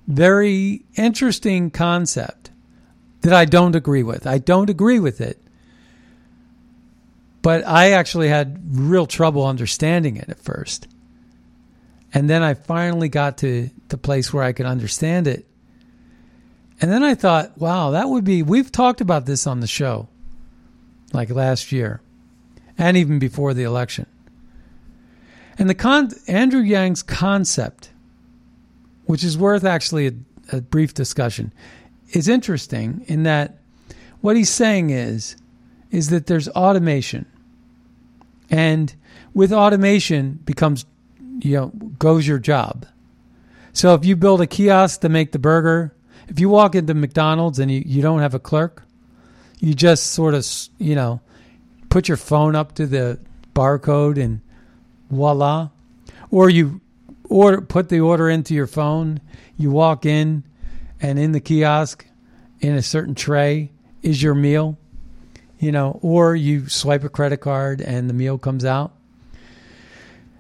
[0.08, 2.50] very interesting concept
[3.22, 4.26] that I don't agree with.
[4.26, 5.42] I don't agree with it.
[7.42, 10.88] But I actually had real trouble understanding it at first.
[12.14, 15.46] And then I finally got to the place where I could understand it.
[16.80, 20.08] And then I thought, wow, that would be, we've talked about this on the show
[21.14, 22.02] like last year
[22.78, 24.06] and even before the election.
[25.58, 27.90] And the con- Andrew Yang's concept
[29.08, 30.14] which is worth actually a,
[30.58, 31.52] a brief discussion,
[32.12, 33.58] is interesting in that
[34.22, 35.36] what he's saying is
[35.90, 37.26] is that there's automation,
[38.50, 38.94] and
[39.34, 40.86] with automation becomes
[41.40, 42.86] you know goes your job.
[43.74, 45.94] So if you build a kiosk to make the burger,
[46.28, 48.84] if you walk into McDonald's and you, you don't have a clerk,
[49.60, 50.46] you just sort of
[50.78, 51.22] you know
[51.90, 53.20] put your phone up to the
[53.56, 54.42] barcode and
[55.10, 55.70] voila,
[56.32, 56.82] or you
[57.30, 59.22] order put the order into your phone.
[59.58, 60.44] You walk in,
[61.02, 62.06] and in the kiosk,
[62.60, 63.72] in a certain tray,
[64.02, 64.78] is your meal.
[65.60, 68.94] You know, or you swipe a credit card and the meal comes out.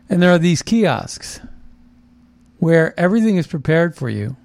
[0.09, 1.39] And there are these kiosks
[2.59, 4.35] where everything is prepared for you,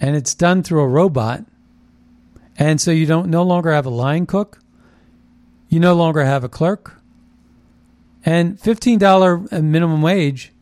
[0.00, 1.44] and it's done through a robot
[2.60, 4.60] And so you don't no longer have a line cook.
[5.70, 7.00] You no longer have a clerk.
[8.22, 10.52] And $15 minimum wage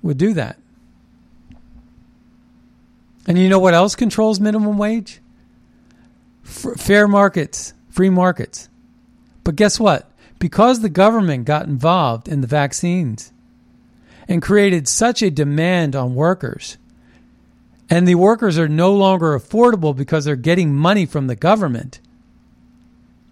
[0.00, 0.58] would do that.
[3.26, 5.20] And you know what else controls minimum wage?
[6.44, 8.68] F- fair markets, free markets.
[9.44, 10.10] But guess what?
[10.38, 13.32] Because the government got involved in the vaccines
[14.28, 16.78] and created such a demand on workers,
[17.90, 22.00] and the workers are no longer affordable because they're getting money from the government,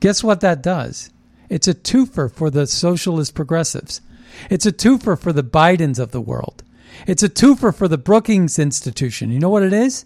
[0.00, 1.10] guess what that does?
[1.48, 4.00] It's a twofer for the socialist progressives.
[4.48, 6.62] It's a twofer for the Bidens of the world.
[7.06, 9.30] It's a twofer for the Brookings Institution.
[9.30, 10.04] You know what it is?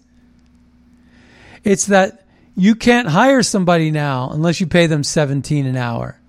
[1.64, 2.26] It's that
[2.57, 6.20] you can't hire somebody now unless you pay them 17 an hour.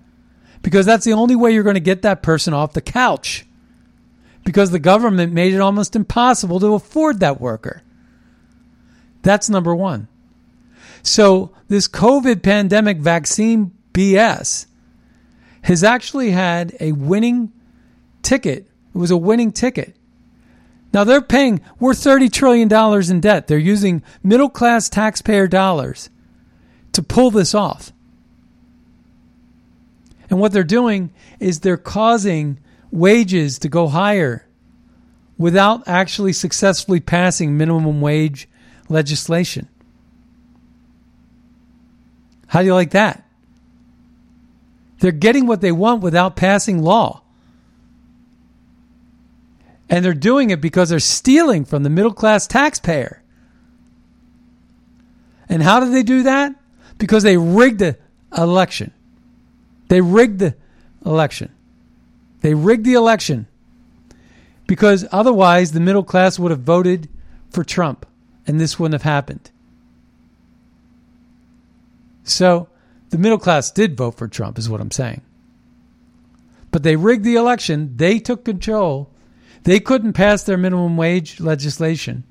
[0.62, 3.46] Because that's the only way you're going to get that person off the couch.
[4.44, 7.82] Because the government made it almost impossible to afford that worker.
[9.22, 10.08] That's number 1.
[11.02, 14.66] So, this COVID pandemic vaccine BS
[15.62, 17.52] has actually had a winning
[18.22, 18.68] ticket.
[18.94, 19.96] It was a winning ticket.
[20.96, 22.72] Now they're paying, we're $30 trillion
[23.10, 23.48] in debt.
[23.48, 26.08] They're using middle class taxpayer dollars
[26.92, 27.92] to pull this off.
[30.30, 32.58] And what they're doing is they're causing
[32.90, 34.48] wages to go higher
[35.36, 38.48] without actually successfully passing minimum wage
[38.88, 39.68] legislation.
[42.46, 43.22] How do you like that?
[45.00, 47.20] They're getting what they want without passing law.
[49.88, 53.22] And they're doing it because they're stealing from the middle class taxpayer.
[55.48, 56.54] And how did they do that?
[56.98, 57.96] Because they rigged the
[58.36, 58.92] election.
[59.88, 60.56] They rigged the
[61.04, 61.52] election.
[62.40, 63.46] They rigged the election
[64.66, 67.08] because otherwise the middle class would have voted
[67.50, 68.06] for Trump
[68.46, 69.50] and this wouldn't have happened.
[72.24, 72.68] So
[73.10, 75.22] the middle class did vote for Trump, is what I'm saying.
[76.72, 77.96] But they rigged the election.
[77.96, 79.10] They took control.
[79.66, 82.22] They couldn't pass their minimum wage legislation.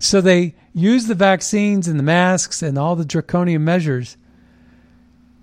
[0.00, 4.16] So they used the vaccines and the masks and all the draconian measures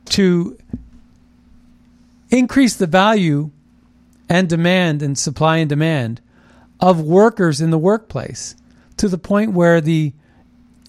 [0.10, 0.58] to
[2.30, 3.52] increase the value
[4.28, 6.20] and demand and supply and demand
[6.82, 8.58] of workers in the workplace
[8.98, 10.12] to the point where the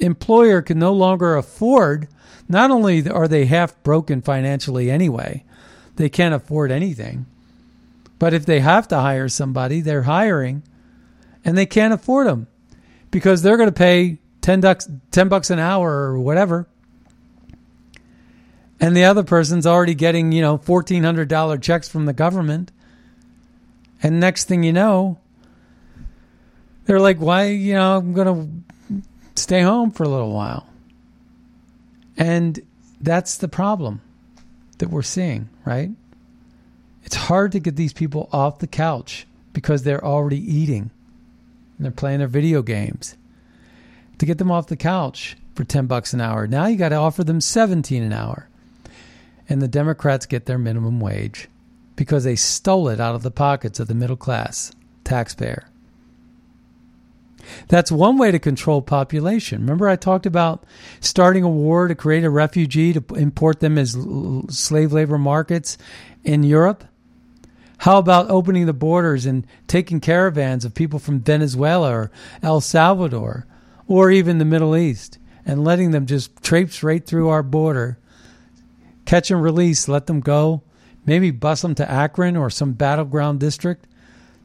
[0.00, 2.08] employer can no longer afford
[2.48, 5.44] not only are they half broken financially anyway,
[5.94, 7.26] they can't afford anything.
[8.18, 10.62] But if they have to hire somebody, they're hiring
[11.44, 12.46] and they can't afford them
[13.10, 16.66] because they're going to pay 10 bucks, 10 bucks an hour or whatever.
[18.78, 22.72] And the other person's already getting, you know, $1,400 checks from the government.
[24.02, 25.18] And next thing you know,
[26.84, 28.62] they're like, why, you know, I'm going
[28.94, 29.02] to
[29.34, 30.68] stay home for a little while.
[32.16, 32.60] And
[33.00, 34.00] that's the problem
[34.78, 35.90] that we're seeing, right?
[37.06, 40.90] It's hard to get these people off the couch because they're already eating
[41.76, 43.16] and they're playing their video games.
[44.18, 46.96] To get them off the couch for 10 bucks an hour, now you got to
[46.96, 48.48] offer them 17 an hour.
[49.48, 51.48] And the Democrats get their minimum wage
[51.94, 54.72] because they stole it out of the pockets of the middle class
[55.04, 55.68] taxpayer.
[57.68, 59.60] That's one way to control population.
[59.60, 60.64] Remember, I talked about
[60.98, 63.96] starting a war to create a refugee to import them as
[64.48, 65.78] slave labor markets
[66.24, 66.84] in Europe?
[67.78, 72.10] How about opening the borders and taking caravans of people from Venezuela or
[72.42, 73.46] El Salvador
[73.86, 77.98] or even the Middle East and letting them just traipse right through our border,
[79.04, 80.62] catch and release, let them go,
[81.04, 83.86] maybe bus them to Akron or some battleground district,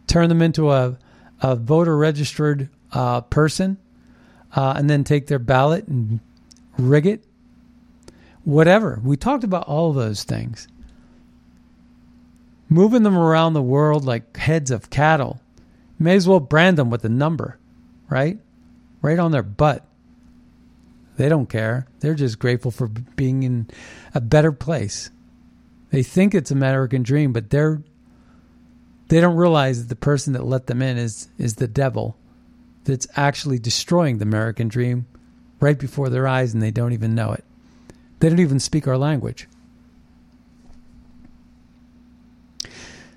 [0.05, 0.97] turn them into a,
[1.41, 3.77] a voter registered uh, person
[4.55, 6.19] uh, and then take their ballot and
[6.77, 7.23] rig it.
[8.43, 8.99] Whatever.
[9.03, 10.67] We talked about all those things.
[12.71, 15.41] Moving them around the world like heads of cattle.
[15.99, 17.59] May as well brand them with a number,
[18.09, 18.39] right?
[19.01, 19.85] Right on their butt.
[21.17, 21.85] They don't care.
[21.99, 23.69] They're just grateful for being in
[24.15, 25.11] a better place.
[25.89, 27.83] They think it's an American dream, but they're
[29.09, 32.15] they don't realize that the person that let them in is is the devil
[32.85, 35.07] that's actually destroying the American dream
[35.59, 37.43] right before their eyes and they don't even know it.
[38.19, 39.49] They don't even speak our language.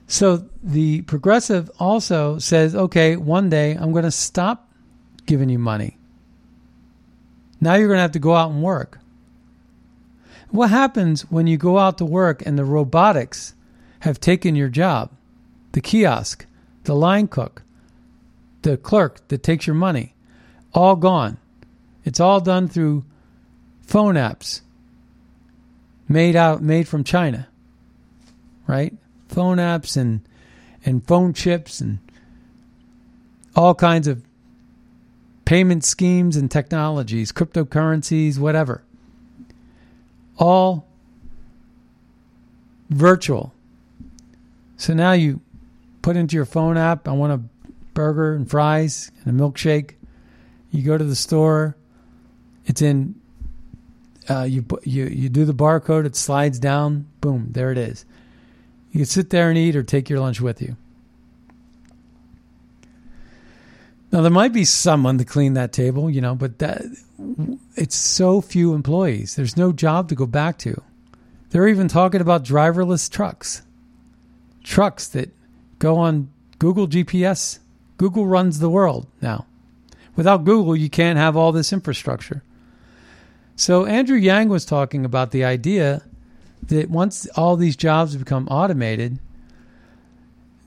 [0.07, 4.71] So the progressive also says, okay, one day I'm going to stop
[5.27, 5.97] giving you money.
[7.61, 8.99] Now you're going to have to go out and work.
[10.51, 13.55] What happens when you go out to work and the robotics
[14.01, 15.11] have taken your job?
[15.73, 16.47] The kiosk,
[16.85, 17.63] the line cook,
[18.63, 20.15] the clerk that takes your money,
[20.73, 21.39] all gone.
[22.05, 23.05] It's all done through
[23.83, 24.61] phone apps
[26.09, 27.49] made out made from China,
[28.67, 28.95] right?
[29.35, 30.21] Phone apps and
[30.85, 31.99] and phone chips and
[33.57, 34.23] all kinds of
[35.45, 38.85] payment schemes and technologies, cryptocurrencies, whatever.
[40.39, 40.87] All
[42.91, 43.53] virtual.
[44.77, 45.41] So now you
[46.01, 47.41] put into your phone app, I want a
[47.93, 49.95] burger and fries and a milkshake.
[50.71, 51.77] You go to the store,
[52.67, 53.17] it's in
[54.31, 58.05] uh, you you you do the barcode, it slides down, boom, there it is.
[58.95, 60.77] You can sit there and eat or take your lunch with you.
[64.13, 66.83] Now there might be someone to clean that table, you know, but that
[67.75, 69.35] it's so few employees.
[69.35, 70.81] There's no job to go back to.
[71.51, 73.63] They're even talking about driverless trucks.
[74.63, 75.31] Trucks that
[75.81, 76.31] go on
[76.61, 77.59] Google GPS.
[77.97, 79.45] Google runs the world now.
[80.15, 82.45] Without Google, you can't have all this infrastructure.
[83.57, 86.05] So Andrew Yang was talking about the idea
[86.69, 89.19] that once all these jobs become automated,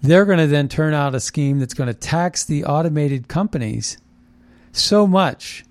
[0.02, 3.98] they're going to then turn out a scheme that's going to tax the automated companies
[4.72, 5.66] so much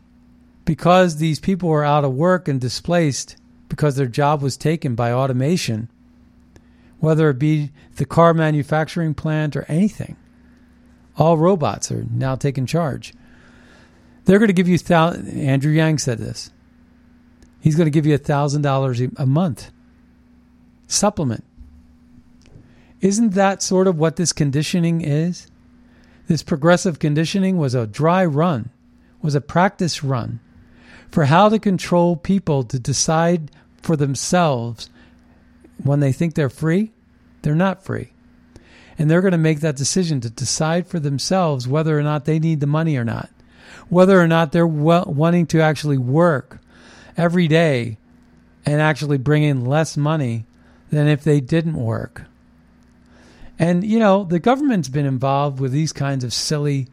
[0.64, 3.36] because these people are out of work and displaced
[3.68, 5.88] because their job was taken by automation,
[6.98, 10.16] whether it be the car manufacturing plant or anything.
[11.16, 13.14] All robots are now taking charge.
[14.24, 16.50] They're going to give you, Andrew Yang said this.
[17.60, 19.70] He's going to give you $1,000 a month
[20.86, 21.44] supplement
[23.00, 25.48] isn't that sort of what this conditioning is?
[26.28, 28.70] This progressive conditioning was a dry run,
[29.22, 30.40] was a practice run
[31.10, 33.50] for how to control people to decide
[33.82, 34.90] for themselves
[35.82, 36.92] when they think they're free,
[37.42, 38.12] they're not free.
[38.98, 42.38] And they're going to make that decision to decide for themselves whether or not they
[42.38, 43.28] need the money or not,
[43.90, 46.60] whether or not they're wanting to actually work
[47.16, 47.98] every day
[48.64, 50.46] and actually bring in less money
[50.90, 52.22] than if they didn't work.
[53.58, 56.88] And, you know, the government's been involved with these kinds of silly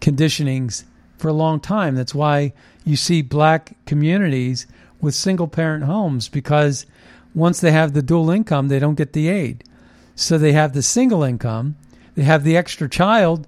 [0.00, 0.84] conditionings
[1.16, 1.94] for a long time.
[1.94, 2.52] That's why
[2.84, 4.66] you see black communities
[5.00, 6.86] with single parent homes because
[7.34, 9.64] once they have the dual income, they don't get the aid.
[10.14, 11.76] So they have the single income,
[12.14, 13.46] they have the extra child,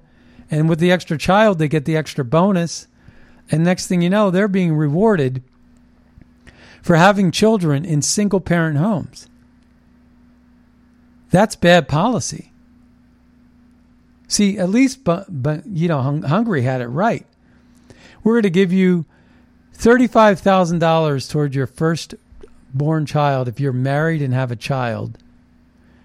[0.51, 2.87] and with the extra child, they get the extra bonus.
[3.51, 5.43] And next thing you know, they're being rewarded
[6.83, 9.28] for having children in single parent homes.
[11.31, 12.53] That's bad policy.
[14.29, 17.27] See, at least, but, but you know, Hungary had it right.
[18.23, 19.07] We're going to give you
[19.73, 22.15] thirty-five thousand dollars toward your first
[22.75, 25.19] born child if you're married and have a child,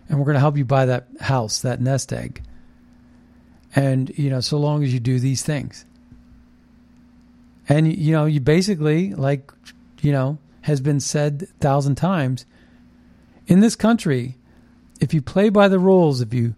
[0.07, 2.41] and we're going to help you buy that house, that nest egg.
[3.75, 5.85] And you know, so long as you do these things,
[7.67, 9.51] and you know, you basically, like
[10.01, 12.45] you know, has been said a thousand times,
[13.47, 14.37] in this country,
[15.03, 16.55] if you play by the rules, if you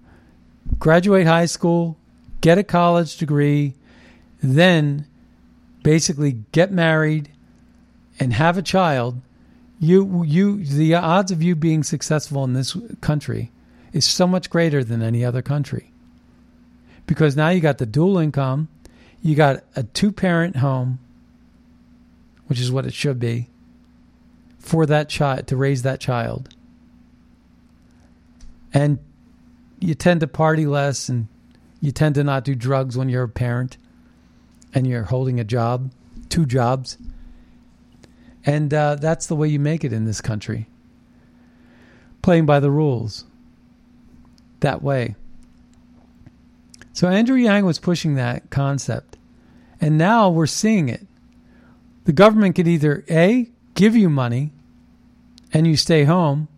[0.77, 1.97] graduate high school,
[2.41, 3.73] get a college degree,
[4.41, 5.07] then
[5.81, 7.31] basically get married
[8.19, 9.19] and have a child,
[9.79, 13.51] you you the odds of you being successful in this country
[13.93, 15.91] is so much greater than any other country.
[17.07, 18.67] Because now you got the dual income,
[19.23, 20.99] you got a two parent home,
[22.45, 23.49] which is what it should be,
[24.59, 26.54] for that child to raise that child
[28.75, 28.99] and
[29.79, 31.27] you tend to party less and
[31.79, 33.77] you tend to not do drugs when you're a parent
[34.73, 35.91] and you're holding a job,
[36.27, 36.97] two jobs.
[38.45, 40.67] And uh, that's the way you make it in this country.
[42.21, 43.23] Playing by the rules.
[44.59, 45.15] That way.
[46.91, 49.17] So Andrew Yang was pushing that concept.
[49.79, 51.07] And now we're seeing it.
[52.03, 54.51] The government could either A, give you money
[55.53, 56.49] and you stay home,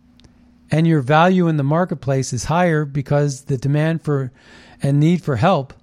[0.70, 4.32] and your value in the marketplace is higher because the demand for
[4.82, 5.74] and need for help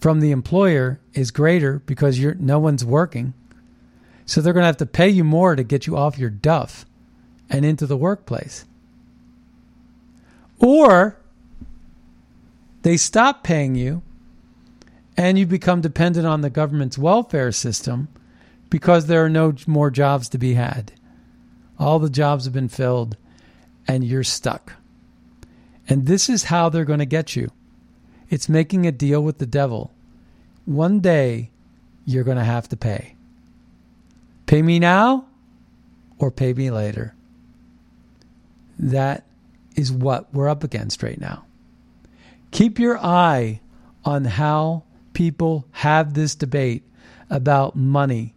[0.00, 3.34] from the employer is greater because you're no one's working.
[4.24, 6.86] So they're going to have to pay you more to get you off your duff
[7.48, 8.64] and into the workplace.
[10.58, 11.18] Or
[12.82, 14.02] they stop paying you
[15.16, 18.08] and you become dependent on the government's welfare system
[18.70, 20.92] because there are no more jobs to be had.
[21.78, 23.16] All the jobs have been filled
[23.90, 24.74] and you're stuck.
[25.88, 27.50] And this is how they're going to get you
[28.28, 29.92] it's making a deal with the devil.
[30.64, 31.50] One day,
[32.04, 33.16] you're going to have to pay.
[34.46, 35.26] Pay me now
[36.20, 37.16] or pay me later.
[38.78, 39.24] That
[39.74, 41.44] is what we're up against right now.
[42.52, 43.60] Keep your eye
[44.04, 46.84] on how people have this debate
[47.28, 48.32] about money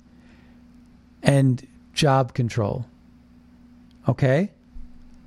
[1.21, 2.87] and job control.
[4.09, 4.49] Okay?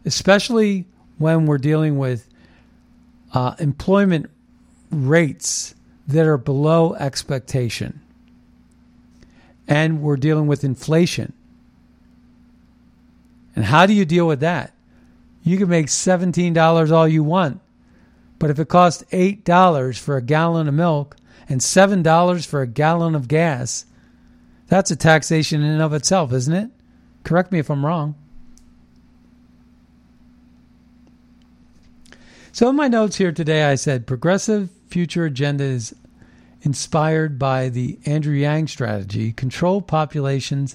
[0.07, 0.87] Especially
[1.19, 2.29] when we're dealing with
[3.35, 4.31] uh, employment
[4.91, 5.75] rates
[6.07, 8.01] that are below expectation.
[9.69, 11.33] And we're dealing with inflation.
[13.57, 14.73] And how do you deal with that?
[15.43, 17.61] You can make $17 all you want,
[18.39, 21.17] but if it costs $8 for a gallon of milk
[21.49, 23.87] and $7 for a gallon of gas,
[24.69, 26.71] that's a taxation in and of itself, isn't it?
[27.23, 28.15] Correct me if I'm wrong.
[32.57, 35.95] So, in my notes here today, I said progressive future agenda is
[36.63, 40.75] inspired by the Andrew Yang strategy control populations,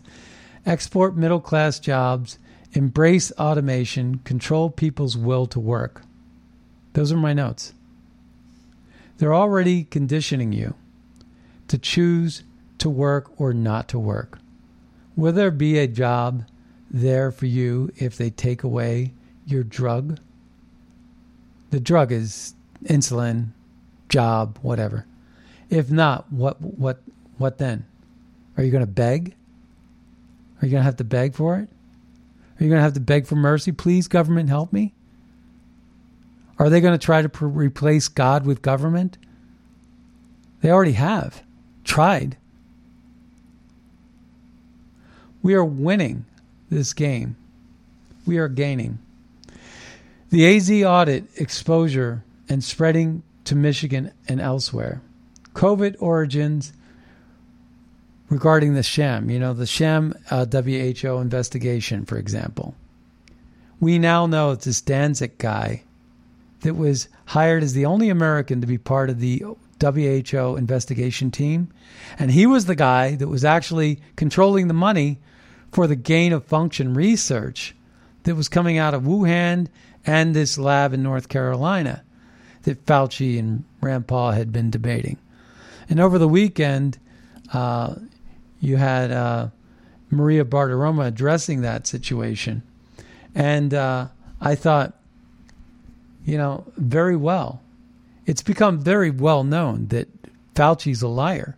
[0.64, 2.38] export middle class jobs,
[2.74, 6.04] embrace automation, control people's will to work.
[6.94, 7.74] Those are my notes.
[9.18, 10.76] They're already conditioning you
[11.68, 12.44] to choose
[12.78, 14.38] to work or not to work.
[15.16, 16.46] Will there be a job
[16.92, 19.16] there for you if they take away
[19.48, 20.20] your drug?
[21.72, 22.54] The drug is
[22.84, 23.52] insulin,
[24.10, 25.06] job, whatever.
[25.70, 27.02] If not, what what
[27.38, 27.86] what then?
[28.58, 29.36] Are you going to beg?
[30.62, 31.70] Are you going to have to beg for it?
[32.60, 33.72] Are you going to have to beg for mercy?
[33.72, 34.94] Please, government, help me?
[36.60, 39.18] Are they going to try to replace God with government?
[40.62, 41.42] They already have
[41.84, 42.38] tried.
[45.42, 46.26] We are winning
[46.70, 47.36] this game.
[48.28, 49.00] We are gaining.
[50.32, 55.02] The AZ audit exposure and spreading to Michigan and elsewhere.
[55.54, 56.72] COVID origins
[58.30, 62.76] regarding the sham, you know, the sham uh, WHO investigation, for example.
[63.82, 65.84] We now know it's this Daszak guy
[66.62, 69.44] that was hired as the only American to be part of the
[69.82, 71.74] WHO investigation team.
[72.18, 75.20] And he was the guy that was actually controlling the money
[75.74, 77.76] for the gain of function research
[78.24, 79.68] that was coming out of Wuhan
[80.06, 82.04] and this lab in North Carolina
[82.64, 85.18] that Fauci and Rand Paul had been debating.
[85.90, 87.00] And over the weekend,
[87.54, 87.96] uh,
[88.60, 89.50] you had uh,
[90.10, 92.64] Maria Bartiromo addressing that situation.
[93.34, 94.08] And uh,
[94.40, 94.94] I thought,
[96.26, 97.62] you know, very well.
[98.26, 100.08] It's become very well known that
[100.54, 101.58] Fauci's a liar.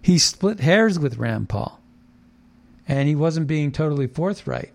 [0.00, 1.80] He split hairs with Rand Paul,
[2.88, 4.72] and he wasn't being totally forthright.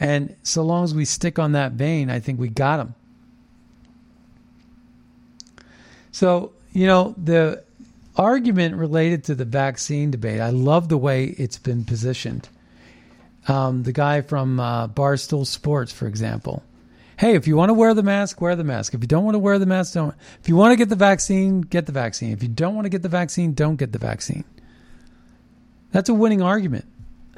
[0.00, 2.94] And so long as we stick on that vein, I think we got him.
[6.10, 7.62] So, you know, the
[8.16, 12.48] argument related to the vaccine debate, I love the way it's been positioned.
[13.46, 16.62] Um, the guy from uh, Barstool Sports, for example.
[17.18, 18.94] Hey, if you want to wear the mask, wear the mask.
[18.94, 20.14] If you don't want to wear the mask, don't.
[20.40, 22.32] If you want to get the vaccine, get the vaccine.
[22.32, 24.44] If you don't want to get the vaccine, don't get the vaccine.
[25.92, 26.86] That's a winning argument.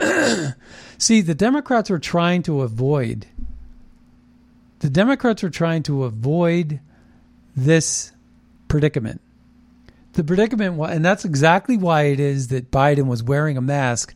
[1.02, 3.26] See, the Democrats were trying to avoid.
[4.78, 6.78] The Democrats were trying to avoid
[7.56, 8.12] this
[8.68, 9.20] predicament.
[10.12, 14.14] The predicament, and that's exactly why it is that Biden was wearing a mask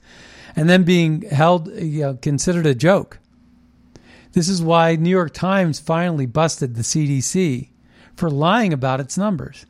[0.54, 3.18] and then being held, you know, considered a joke.
[4.30, 7.70] This is why New York Times finally busted the CDC
[8.14, 9.66] for lying about its numbers.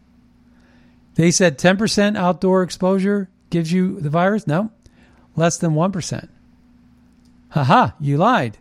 [1.14, 4.46] They said 10% outdoor exposure gives you the virus.
[4.46, 4.70] No,
[5.34, 6.28] less than 1%.
[7.50, 8.58] Haha, you lied.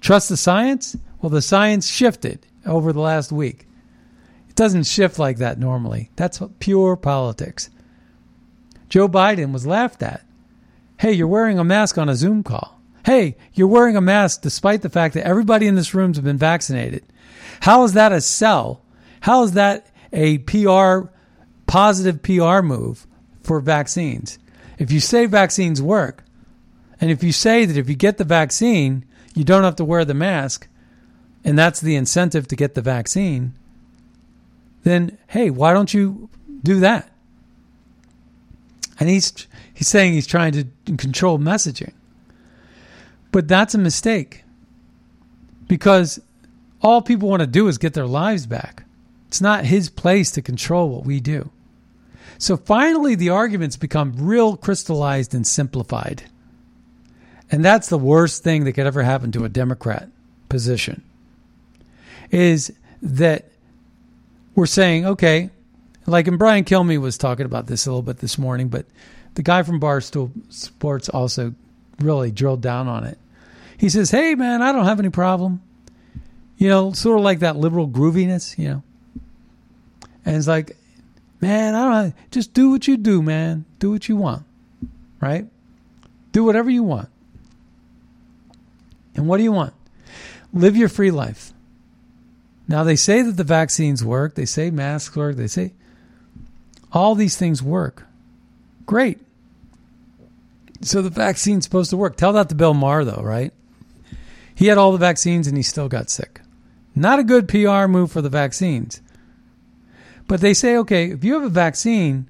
[0.00, 0.96] Trust the science?
[1.20, 3.66] Well, the science shifted over the last week
[4.48, 6.10] It doesn't shift like that normally.
[6.16, 7.70] That's pure politics.
[8.88, 10.24] Joe Biden was laughed at.
[10.98, 12.80] Hey, you're wearing a mask on a Zoom call.
[13.04, 16.38] Hey, you're wearing a mask despite the fact that everybody in this room has been
[16.38, 17.04] vaccinated.
[17.60, 18.82] How is that a sell?
[19.20, 21.08] How is that a PR,
[21.66, 23.06] positive PR move
[23.42, 24.38] for vaccines?
[24.78, 26.24] If you say vaccines work,
[27.00, 30.04] and if you say that if you get the vaccine, you don't have to wear
[30.04, 30.68] the mask,
[31.44, 33.54] and that's the incentive to get the vaccine,
[34.82, 36.28] then hey, why don't you
[36.62, 37.10] do that?
[38.98, 40.64] And he's he's saying he's trying to
[40.96, 41.92] control messaging.
[43.30, 44.44] But that's a mistake.
[45.68, 46.20] Because
[46.80, 48.84] all people want to do is get their lives back.
[49.28, 51.50] It's not his place to control what we do.
[52.38, 56.24] So finally the arguments become real crystallized and simplified.
[57.50, 60.08] And that's the worst thing that could ever happen to a Democrat
[60.48, 61.02] position.
[62.30, 62.72] Is
[63.02, 63.48] that
[64.54, 65.50] we're saying, okay,
[66.06, 68.86] like, and Brian Kilmeade was talking about this a little bit this morning, but
[69.34, 71.54] the guy from Barstool Sports also
[72.00, 73.18] really drilled down on it.
[73.78, 75.62] He says, hey, man, I don't have any problem.
[76.56, 78.82] You know, sort of like that liberal grooviness, you know.
[80.24, 80.76] And it's like,
[81.40, 83.66] man, I don't just do what you do, man.
[83.78, 84.44] Do what you want,
[85.20, 85.46] right?
[86.32, 87.08] Do whatever you want.
[89.16, 89.74] And what do you want?
[90.52, 91.52] Live your free life.
[92.68, 95.72] Now, they say that the vaccines work, they say masks work, they say
[96.92, 98.04] all these things work.
[98.84, 99.20] Great.
[100.82, 102.16] So the vaccine's supposed to work.
[102.16, 103.52] Tell that to Bill Maher, though, right?
[104.54, 106.40] He had all the vaccines and he still got sick.
[106.94, 109.00] Not a good PR move for the vaccines.
[110.26, 112.28] But they say, okay, if you have a vaccine,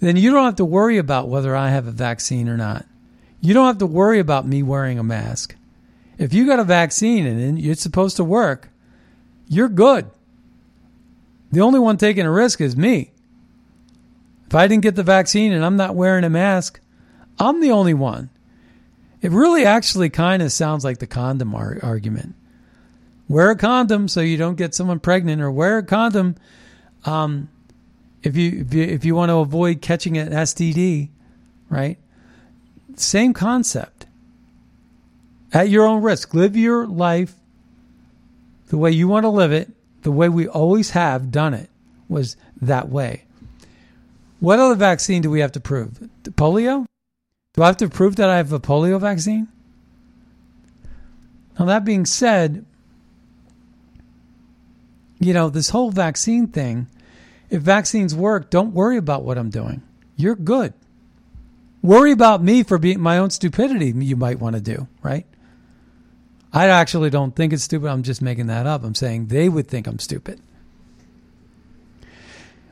[0.00, 2.86] then you don't have to worry about whether I have a vaccine or not.
[3.40, 5.56] You don't have to worry about me wearing a mask.
[6.20, 8.68] If you got a vaccine and it's supposed to work,
[9.48, 10.10] you're good.
[11.50, 13.12] The only one taking a risk is me.
[14.46, 16.78] If I didn't get the vaccine and I'm not wearing a mask,
[17.38, 18.28] I'm the only one.
[19.22, 22.34] It really actually kind of sounds like the condom ar- argument.
[23.26, 26.36] Wear a condom so you don't get someone pregnant, or wear a condom
[27.06, 27.48] um,
[28.22, 31.08] if you if you if you want to avoid catching an STD,
[31.70, 31.96] right?
[32.96, 33.99] Same concept.
[35.52, 37.34] At your own risk, live your life
[38.68, 39.70] the way you want to live it,
[40.02, 41.68] the way we always have done it
[42.08, 43.24] was that way.
[44.38, 46.08] What other vaccine do we have to prove?
[46.22, 46.86] Polio?
[47.54, 49.48] Do I have to prove that I have a polio vaccine?
[51.58, 52.64] Now, that being said,
[55.18, 56.86] you know, this whole vaccine thing,
[57.50, 59.82] if vaccines work, don't worry about what I'm doing.
[60.16, 60.72] You're good.
[61.82, 65.26] Worry about me for being my own stupidity, you might want to do, right?
[66.52, 67.88] I actually don't think it's stupid.
[67.88, 68.82] I'm just making that up.
[68.82, 70.40] I'm saying they would think I'm stupid.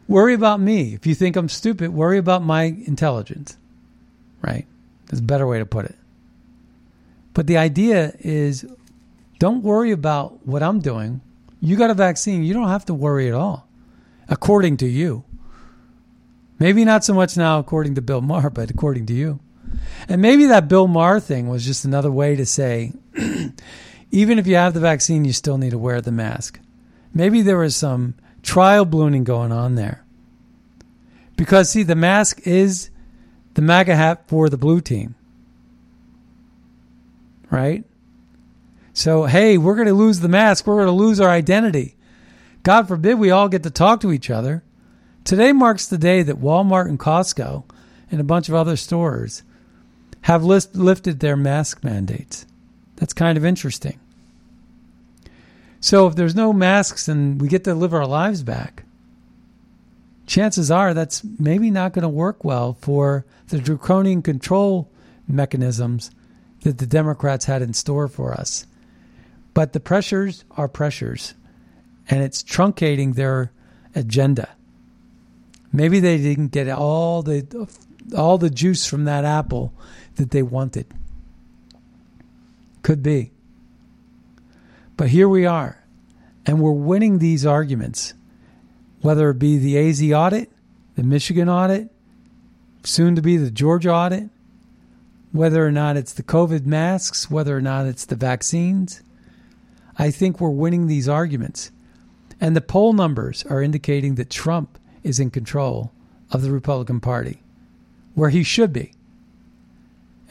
[0.09, 0.95] Worry about me.
[0.95, 3.57] If you think I'm stupid, worry about my intelligence,
[4.43, 4.67] right?
[5.07, 5.97] That's a better way to put it.
[7.35, 8.67] But the idea is
[9.39, 11.21] don't worry about what I'm doing.
[11.61, 12.43] You got a vaccine.
[12.43, 13.69] You don't have to worry at all,
[14.29, 15.25] according to you.
[16.59, 19.39] Maybe not so much now according to Bill Maher, but according to you.
[20.09, 22.93] And maybe that Bill Maher thing was just another way to say,
[24.11, 26.61] even if you have the vaccine, you still need to wear the mask.
[27.13, 30.05] Maybe there was some trial ballooning going on there.
[31.37, 32.91] Because, see, the mask is
[33.55, 35.15] the MAGA hat for the blue team.
[37.51, 37.85] Right?
[38.93, 40.67] So, hey, we're going to lose the mask.
[40.67, 41.97] We're going to lose our identity.
[42.65, 44.65] God forbid we all get to talk to each other.
[45.23, 47.65] Today marks the day that Walmart and Costco
[48.11, 49.43] and a bunch of other stores
[50.23, 52.47] have list, lifted their mask mandates.
[52.99, 53.99] That's kind of interesting.
[55.81, 58.83] So if there's no masks and we get to live our lives back,
[60.27, 64.91] chances are that's maybe not going to work well for the draconian control
[65.29, 66.11] mechanisms
[66.63, 68.67] that the Democrats had in store for us.
[69.55, 71.35] But the pressures are pressures,
[72.09, 73.53] and it's truncating their
[73.95, 74.49] agenda.
[75.73, 77.69] Maybe they didn't get all the
[78.17, 79.73] all the juice from that apple
[80.17, 80.87] that they wanted.
[82.83, 83.33] Could be.
[84.97, 85.85] But here we are,
[86.45, 88.15] and we're winning these arguments,
[89.01, 90.51] whether it be the AZ audit,
[90.97, 91.91] the Michigan audit,
[92.83, 94.29] soon to be the Georgia audit,
[95.31, 99.03] whether or not it's the COVID masks, whether or not it's the vaccines.
[99.99, 101.71] I think we're winning these arguments.
[102.41, 105.93] And the poll numbers are indicating that Trump is in control
[106.31, 107.43] of the Republican Party,
[108.15, 108.93] where he should be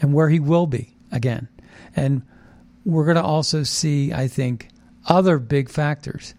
[0.02, 1.48] and where he will be again.
[1.95, 2.24] And
[2.88, 4.69] we're going to also see, I think,
[5.07, 6.33] other big factors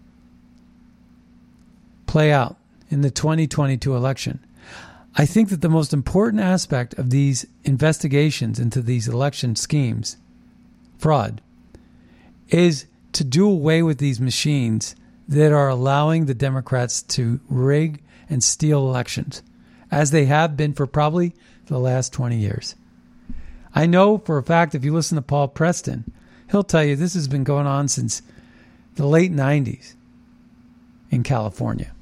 [2.07, 2.57] play out
[2.89, 4.41] in the 2022 election.
[5.15, 10.17] I think that the most important aspect of these investigations into these election schemes,
[10.97, 11.43] fraud,
[12.49, 14.97] is to do away with these machines
[15.29, 19.43] that are allowing the Democrats to rig and steal elections,
[19.91, 21.35] as they have been for probably
[21.67, 22.75] the last 20 years.
[23.75, 26.11] I know for a fact if you listen to Paul Preston,
[26.51, 28.23] he'll tell you this has been going on since
[28.97, 29.95] the late 90s
[31.11, 31.93] in California.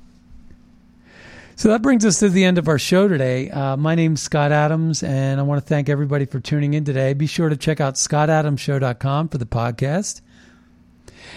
[1.57, 3.51] So that brings us to the end of our show today.
[3.51, 7.15] Uh, my name's Scott Adams, and I want to thank everybody for tuning in today.
[7.15, 10.21] Be sure to check out scottadamshow.com for the podcast.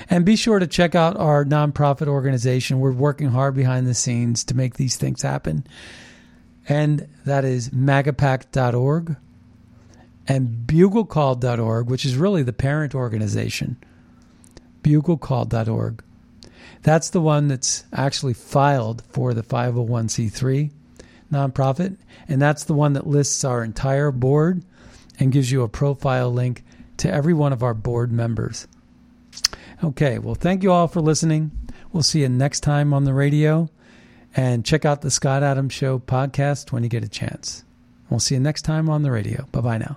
[0.10, 2.82] And be sure to check out our nonprofit organization.
[2.82, 5.66] We're working hard behind the scenes to make these things happen.
[6.68, 9.16] And that is magapack.org
[10.30, 13.76] and buglecall.org, which is really the parent organization.
[14.84, 16.04] Buglecall.org.
[16.84, 20.72] That's the one that's actually filed for the 501c3
[21.34, 21.98] nonprofit.
[22.28, 24.64] And that's the one that lists our entire board
[25.20, 26.64] and gives you a profile link
[26.98, 28.68] to every one of our board members.
[29.84, 31.52] Okay, well, thank you all for listening.
[31.92, 33.70] We'll see you next time on the radio.
[34.36, 37.64] And check out the Scott Adams Show podcast when you get a chance.
[38.10, 39.45] We'll see you next time on the radio.
[39.51, 39.95] Bye bye now.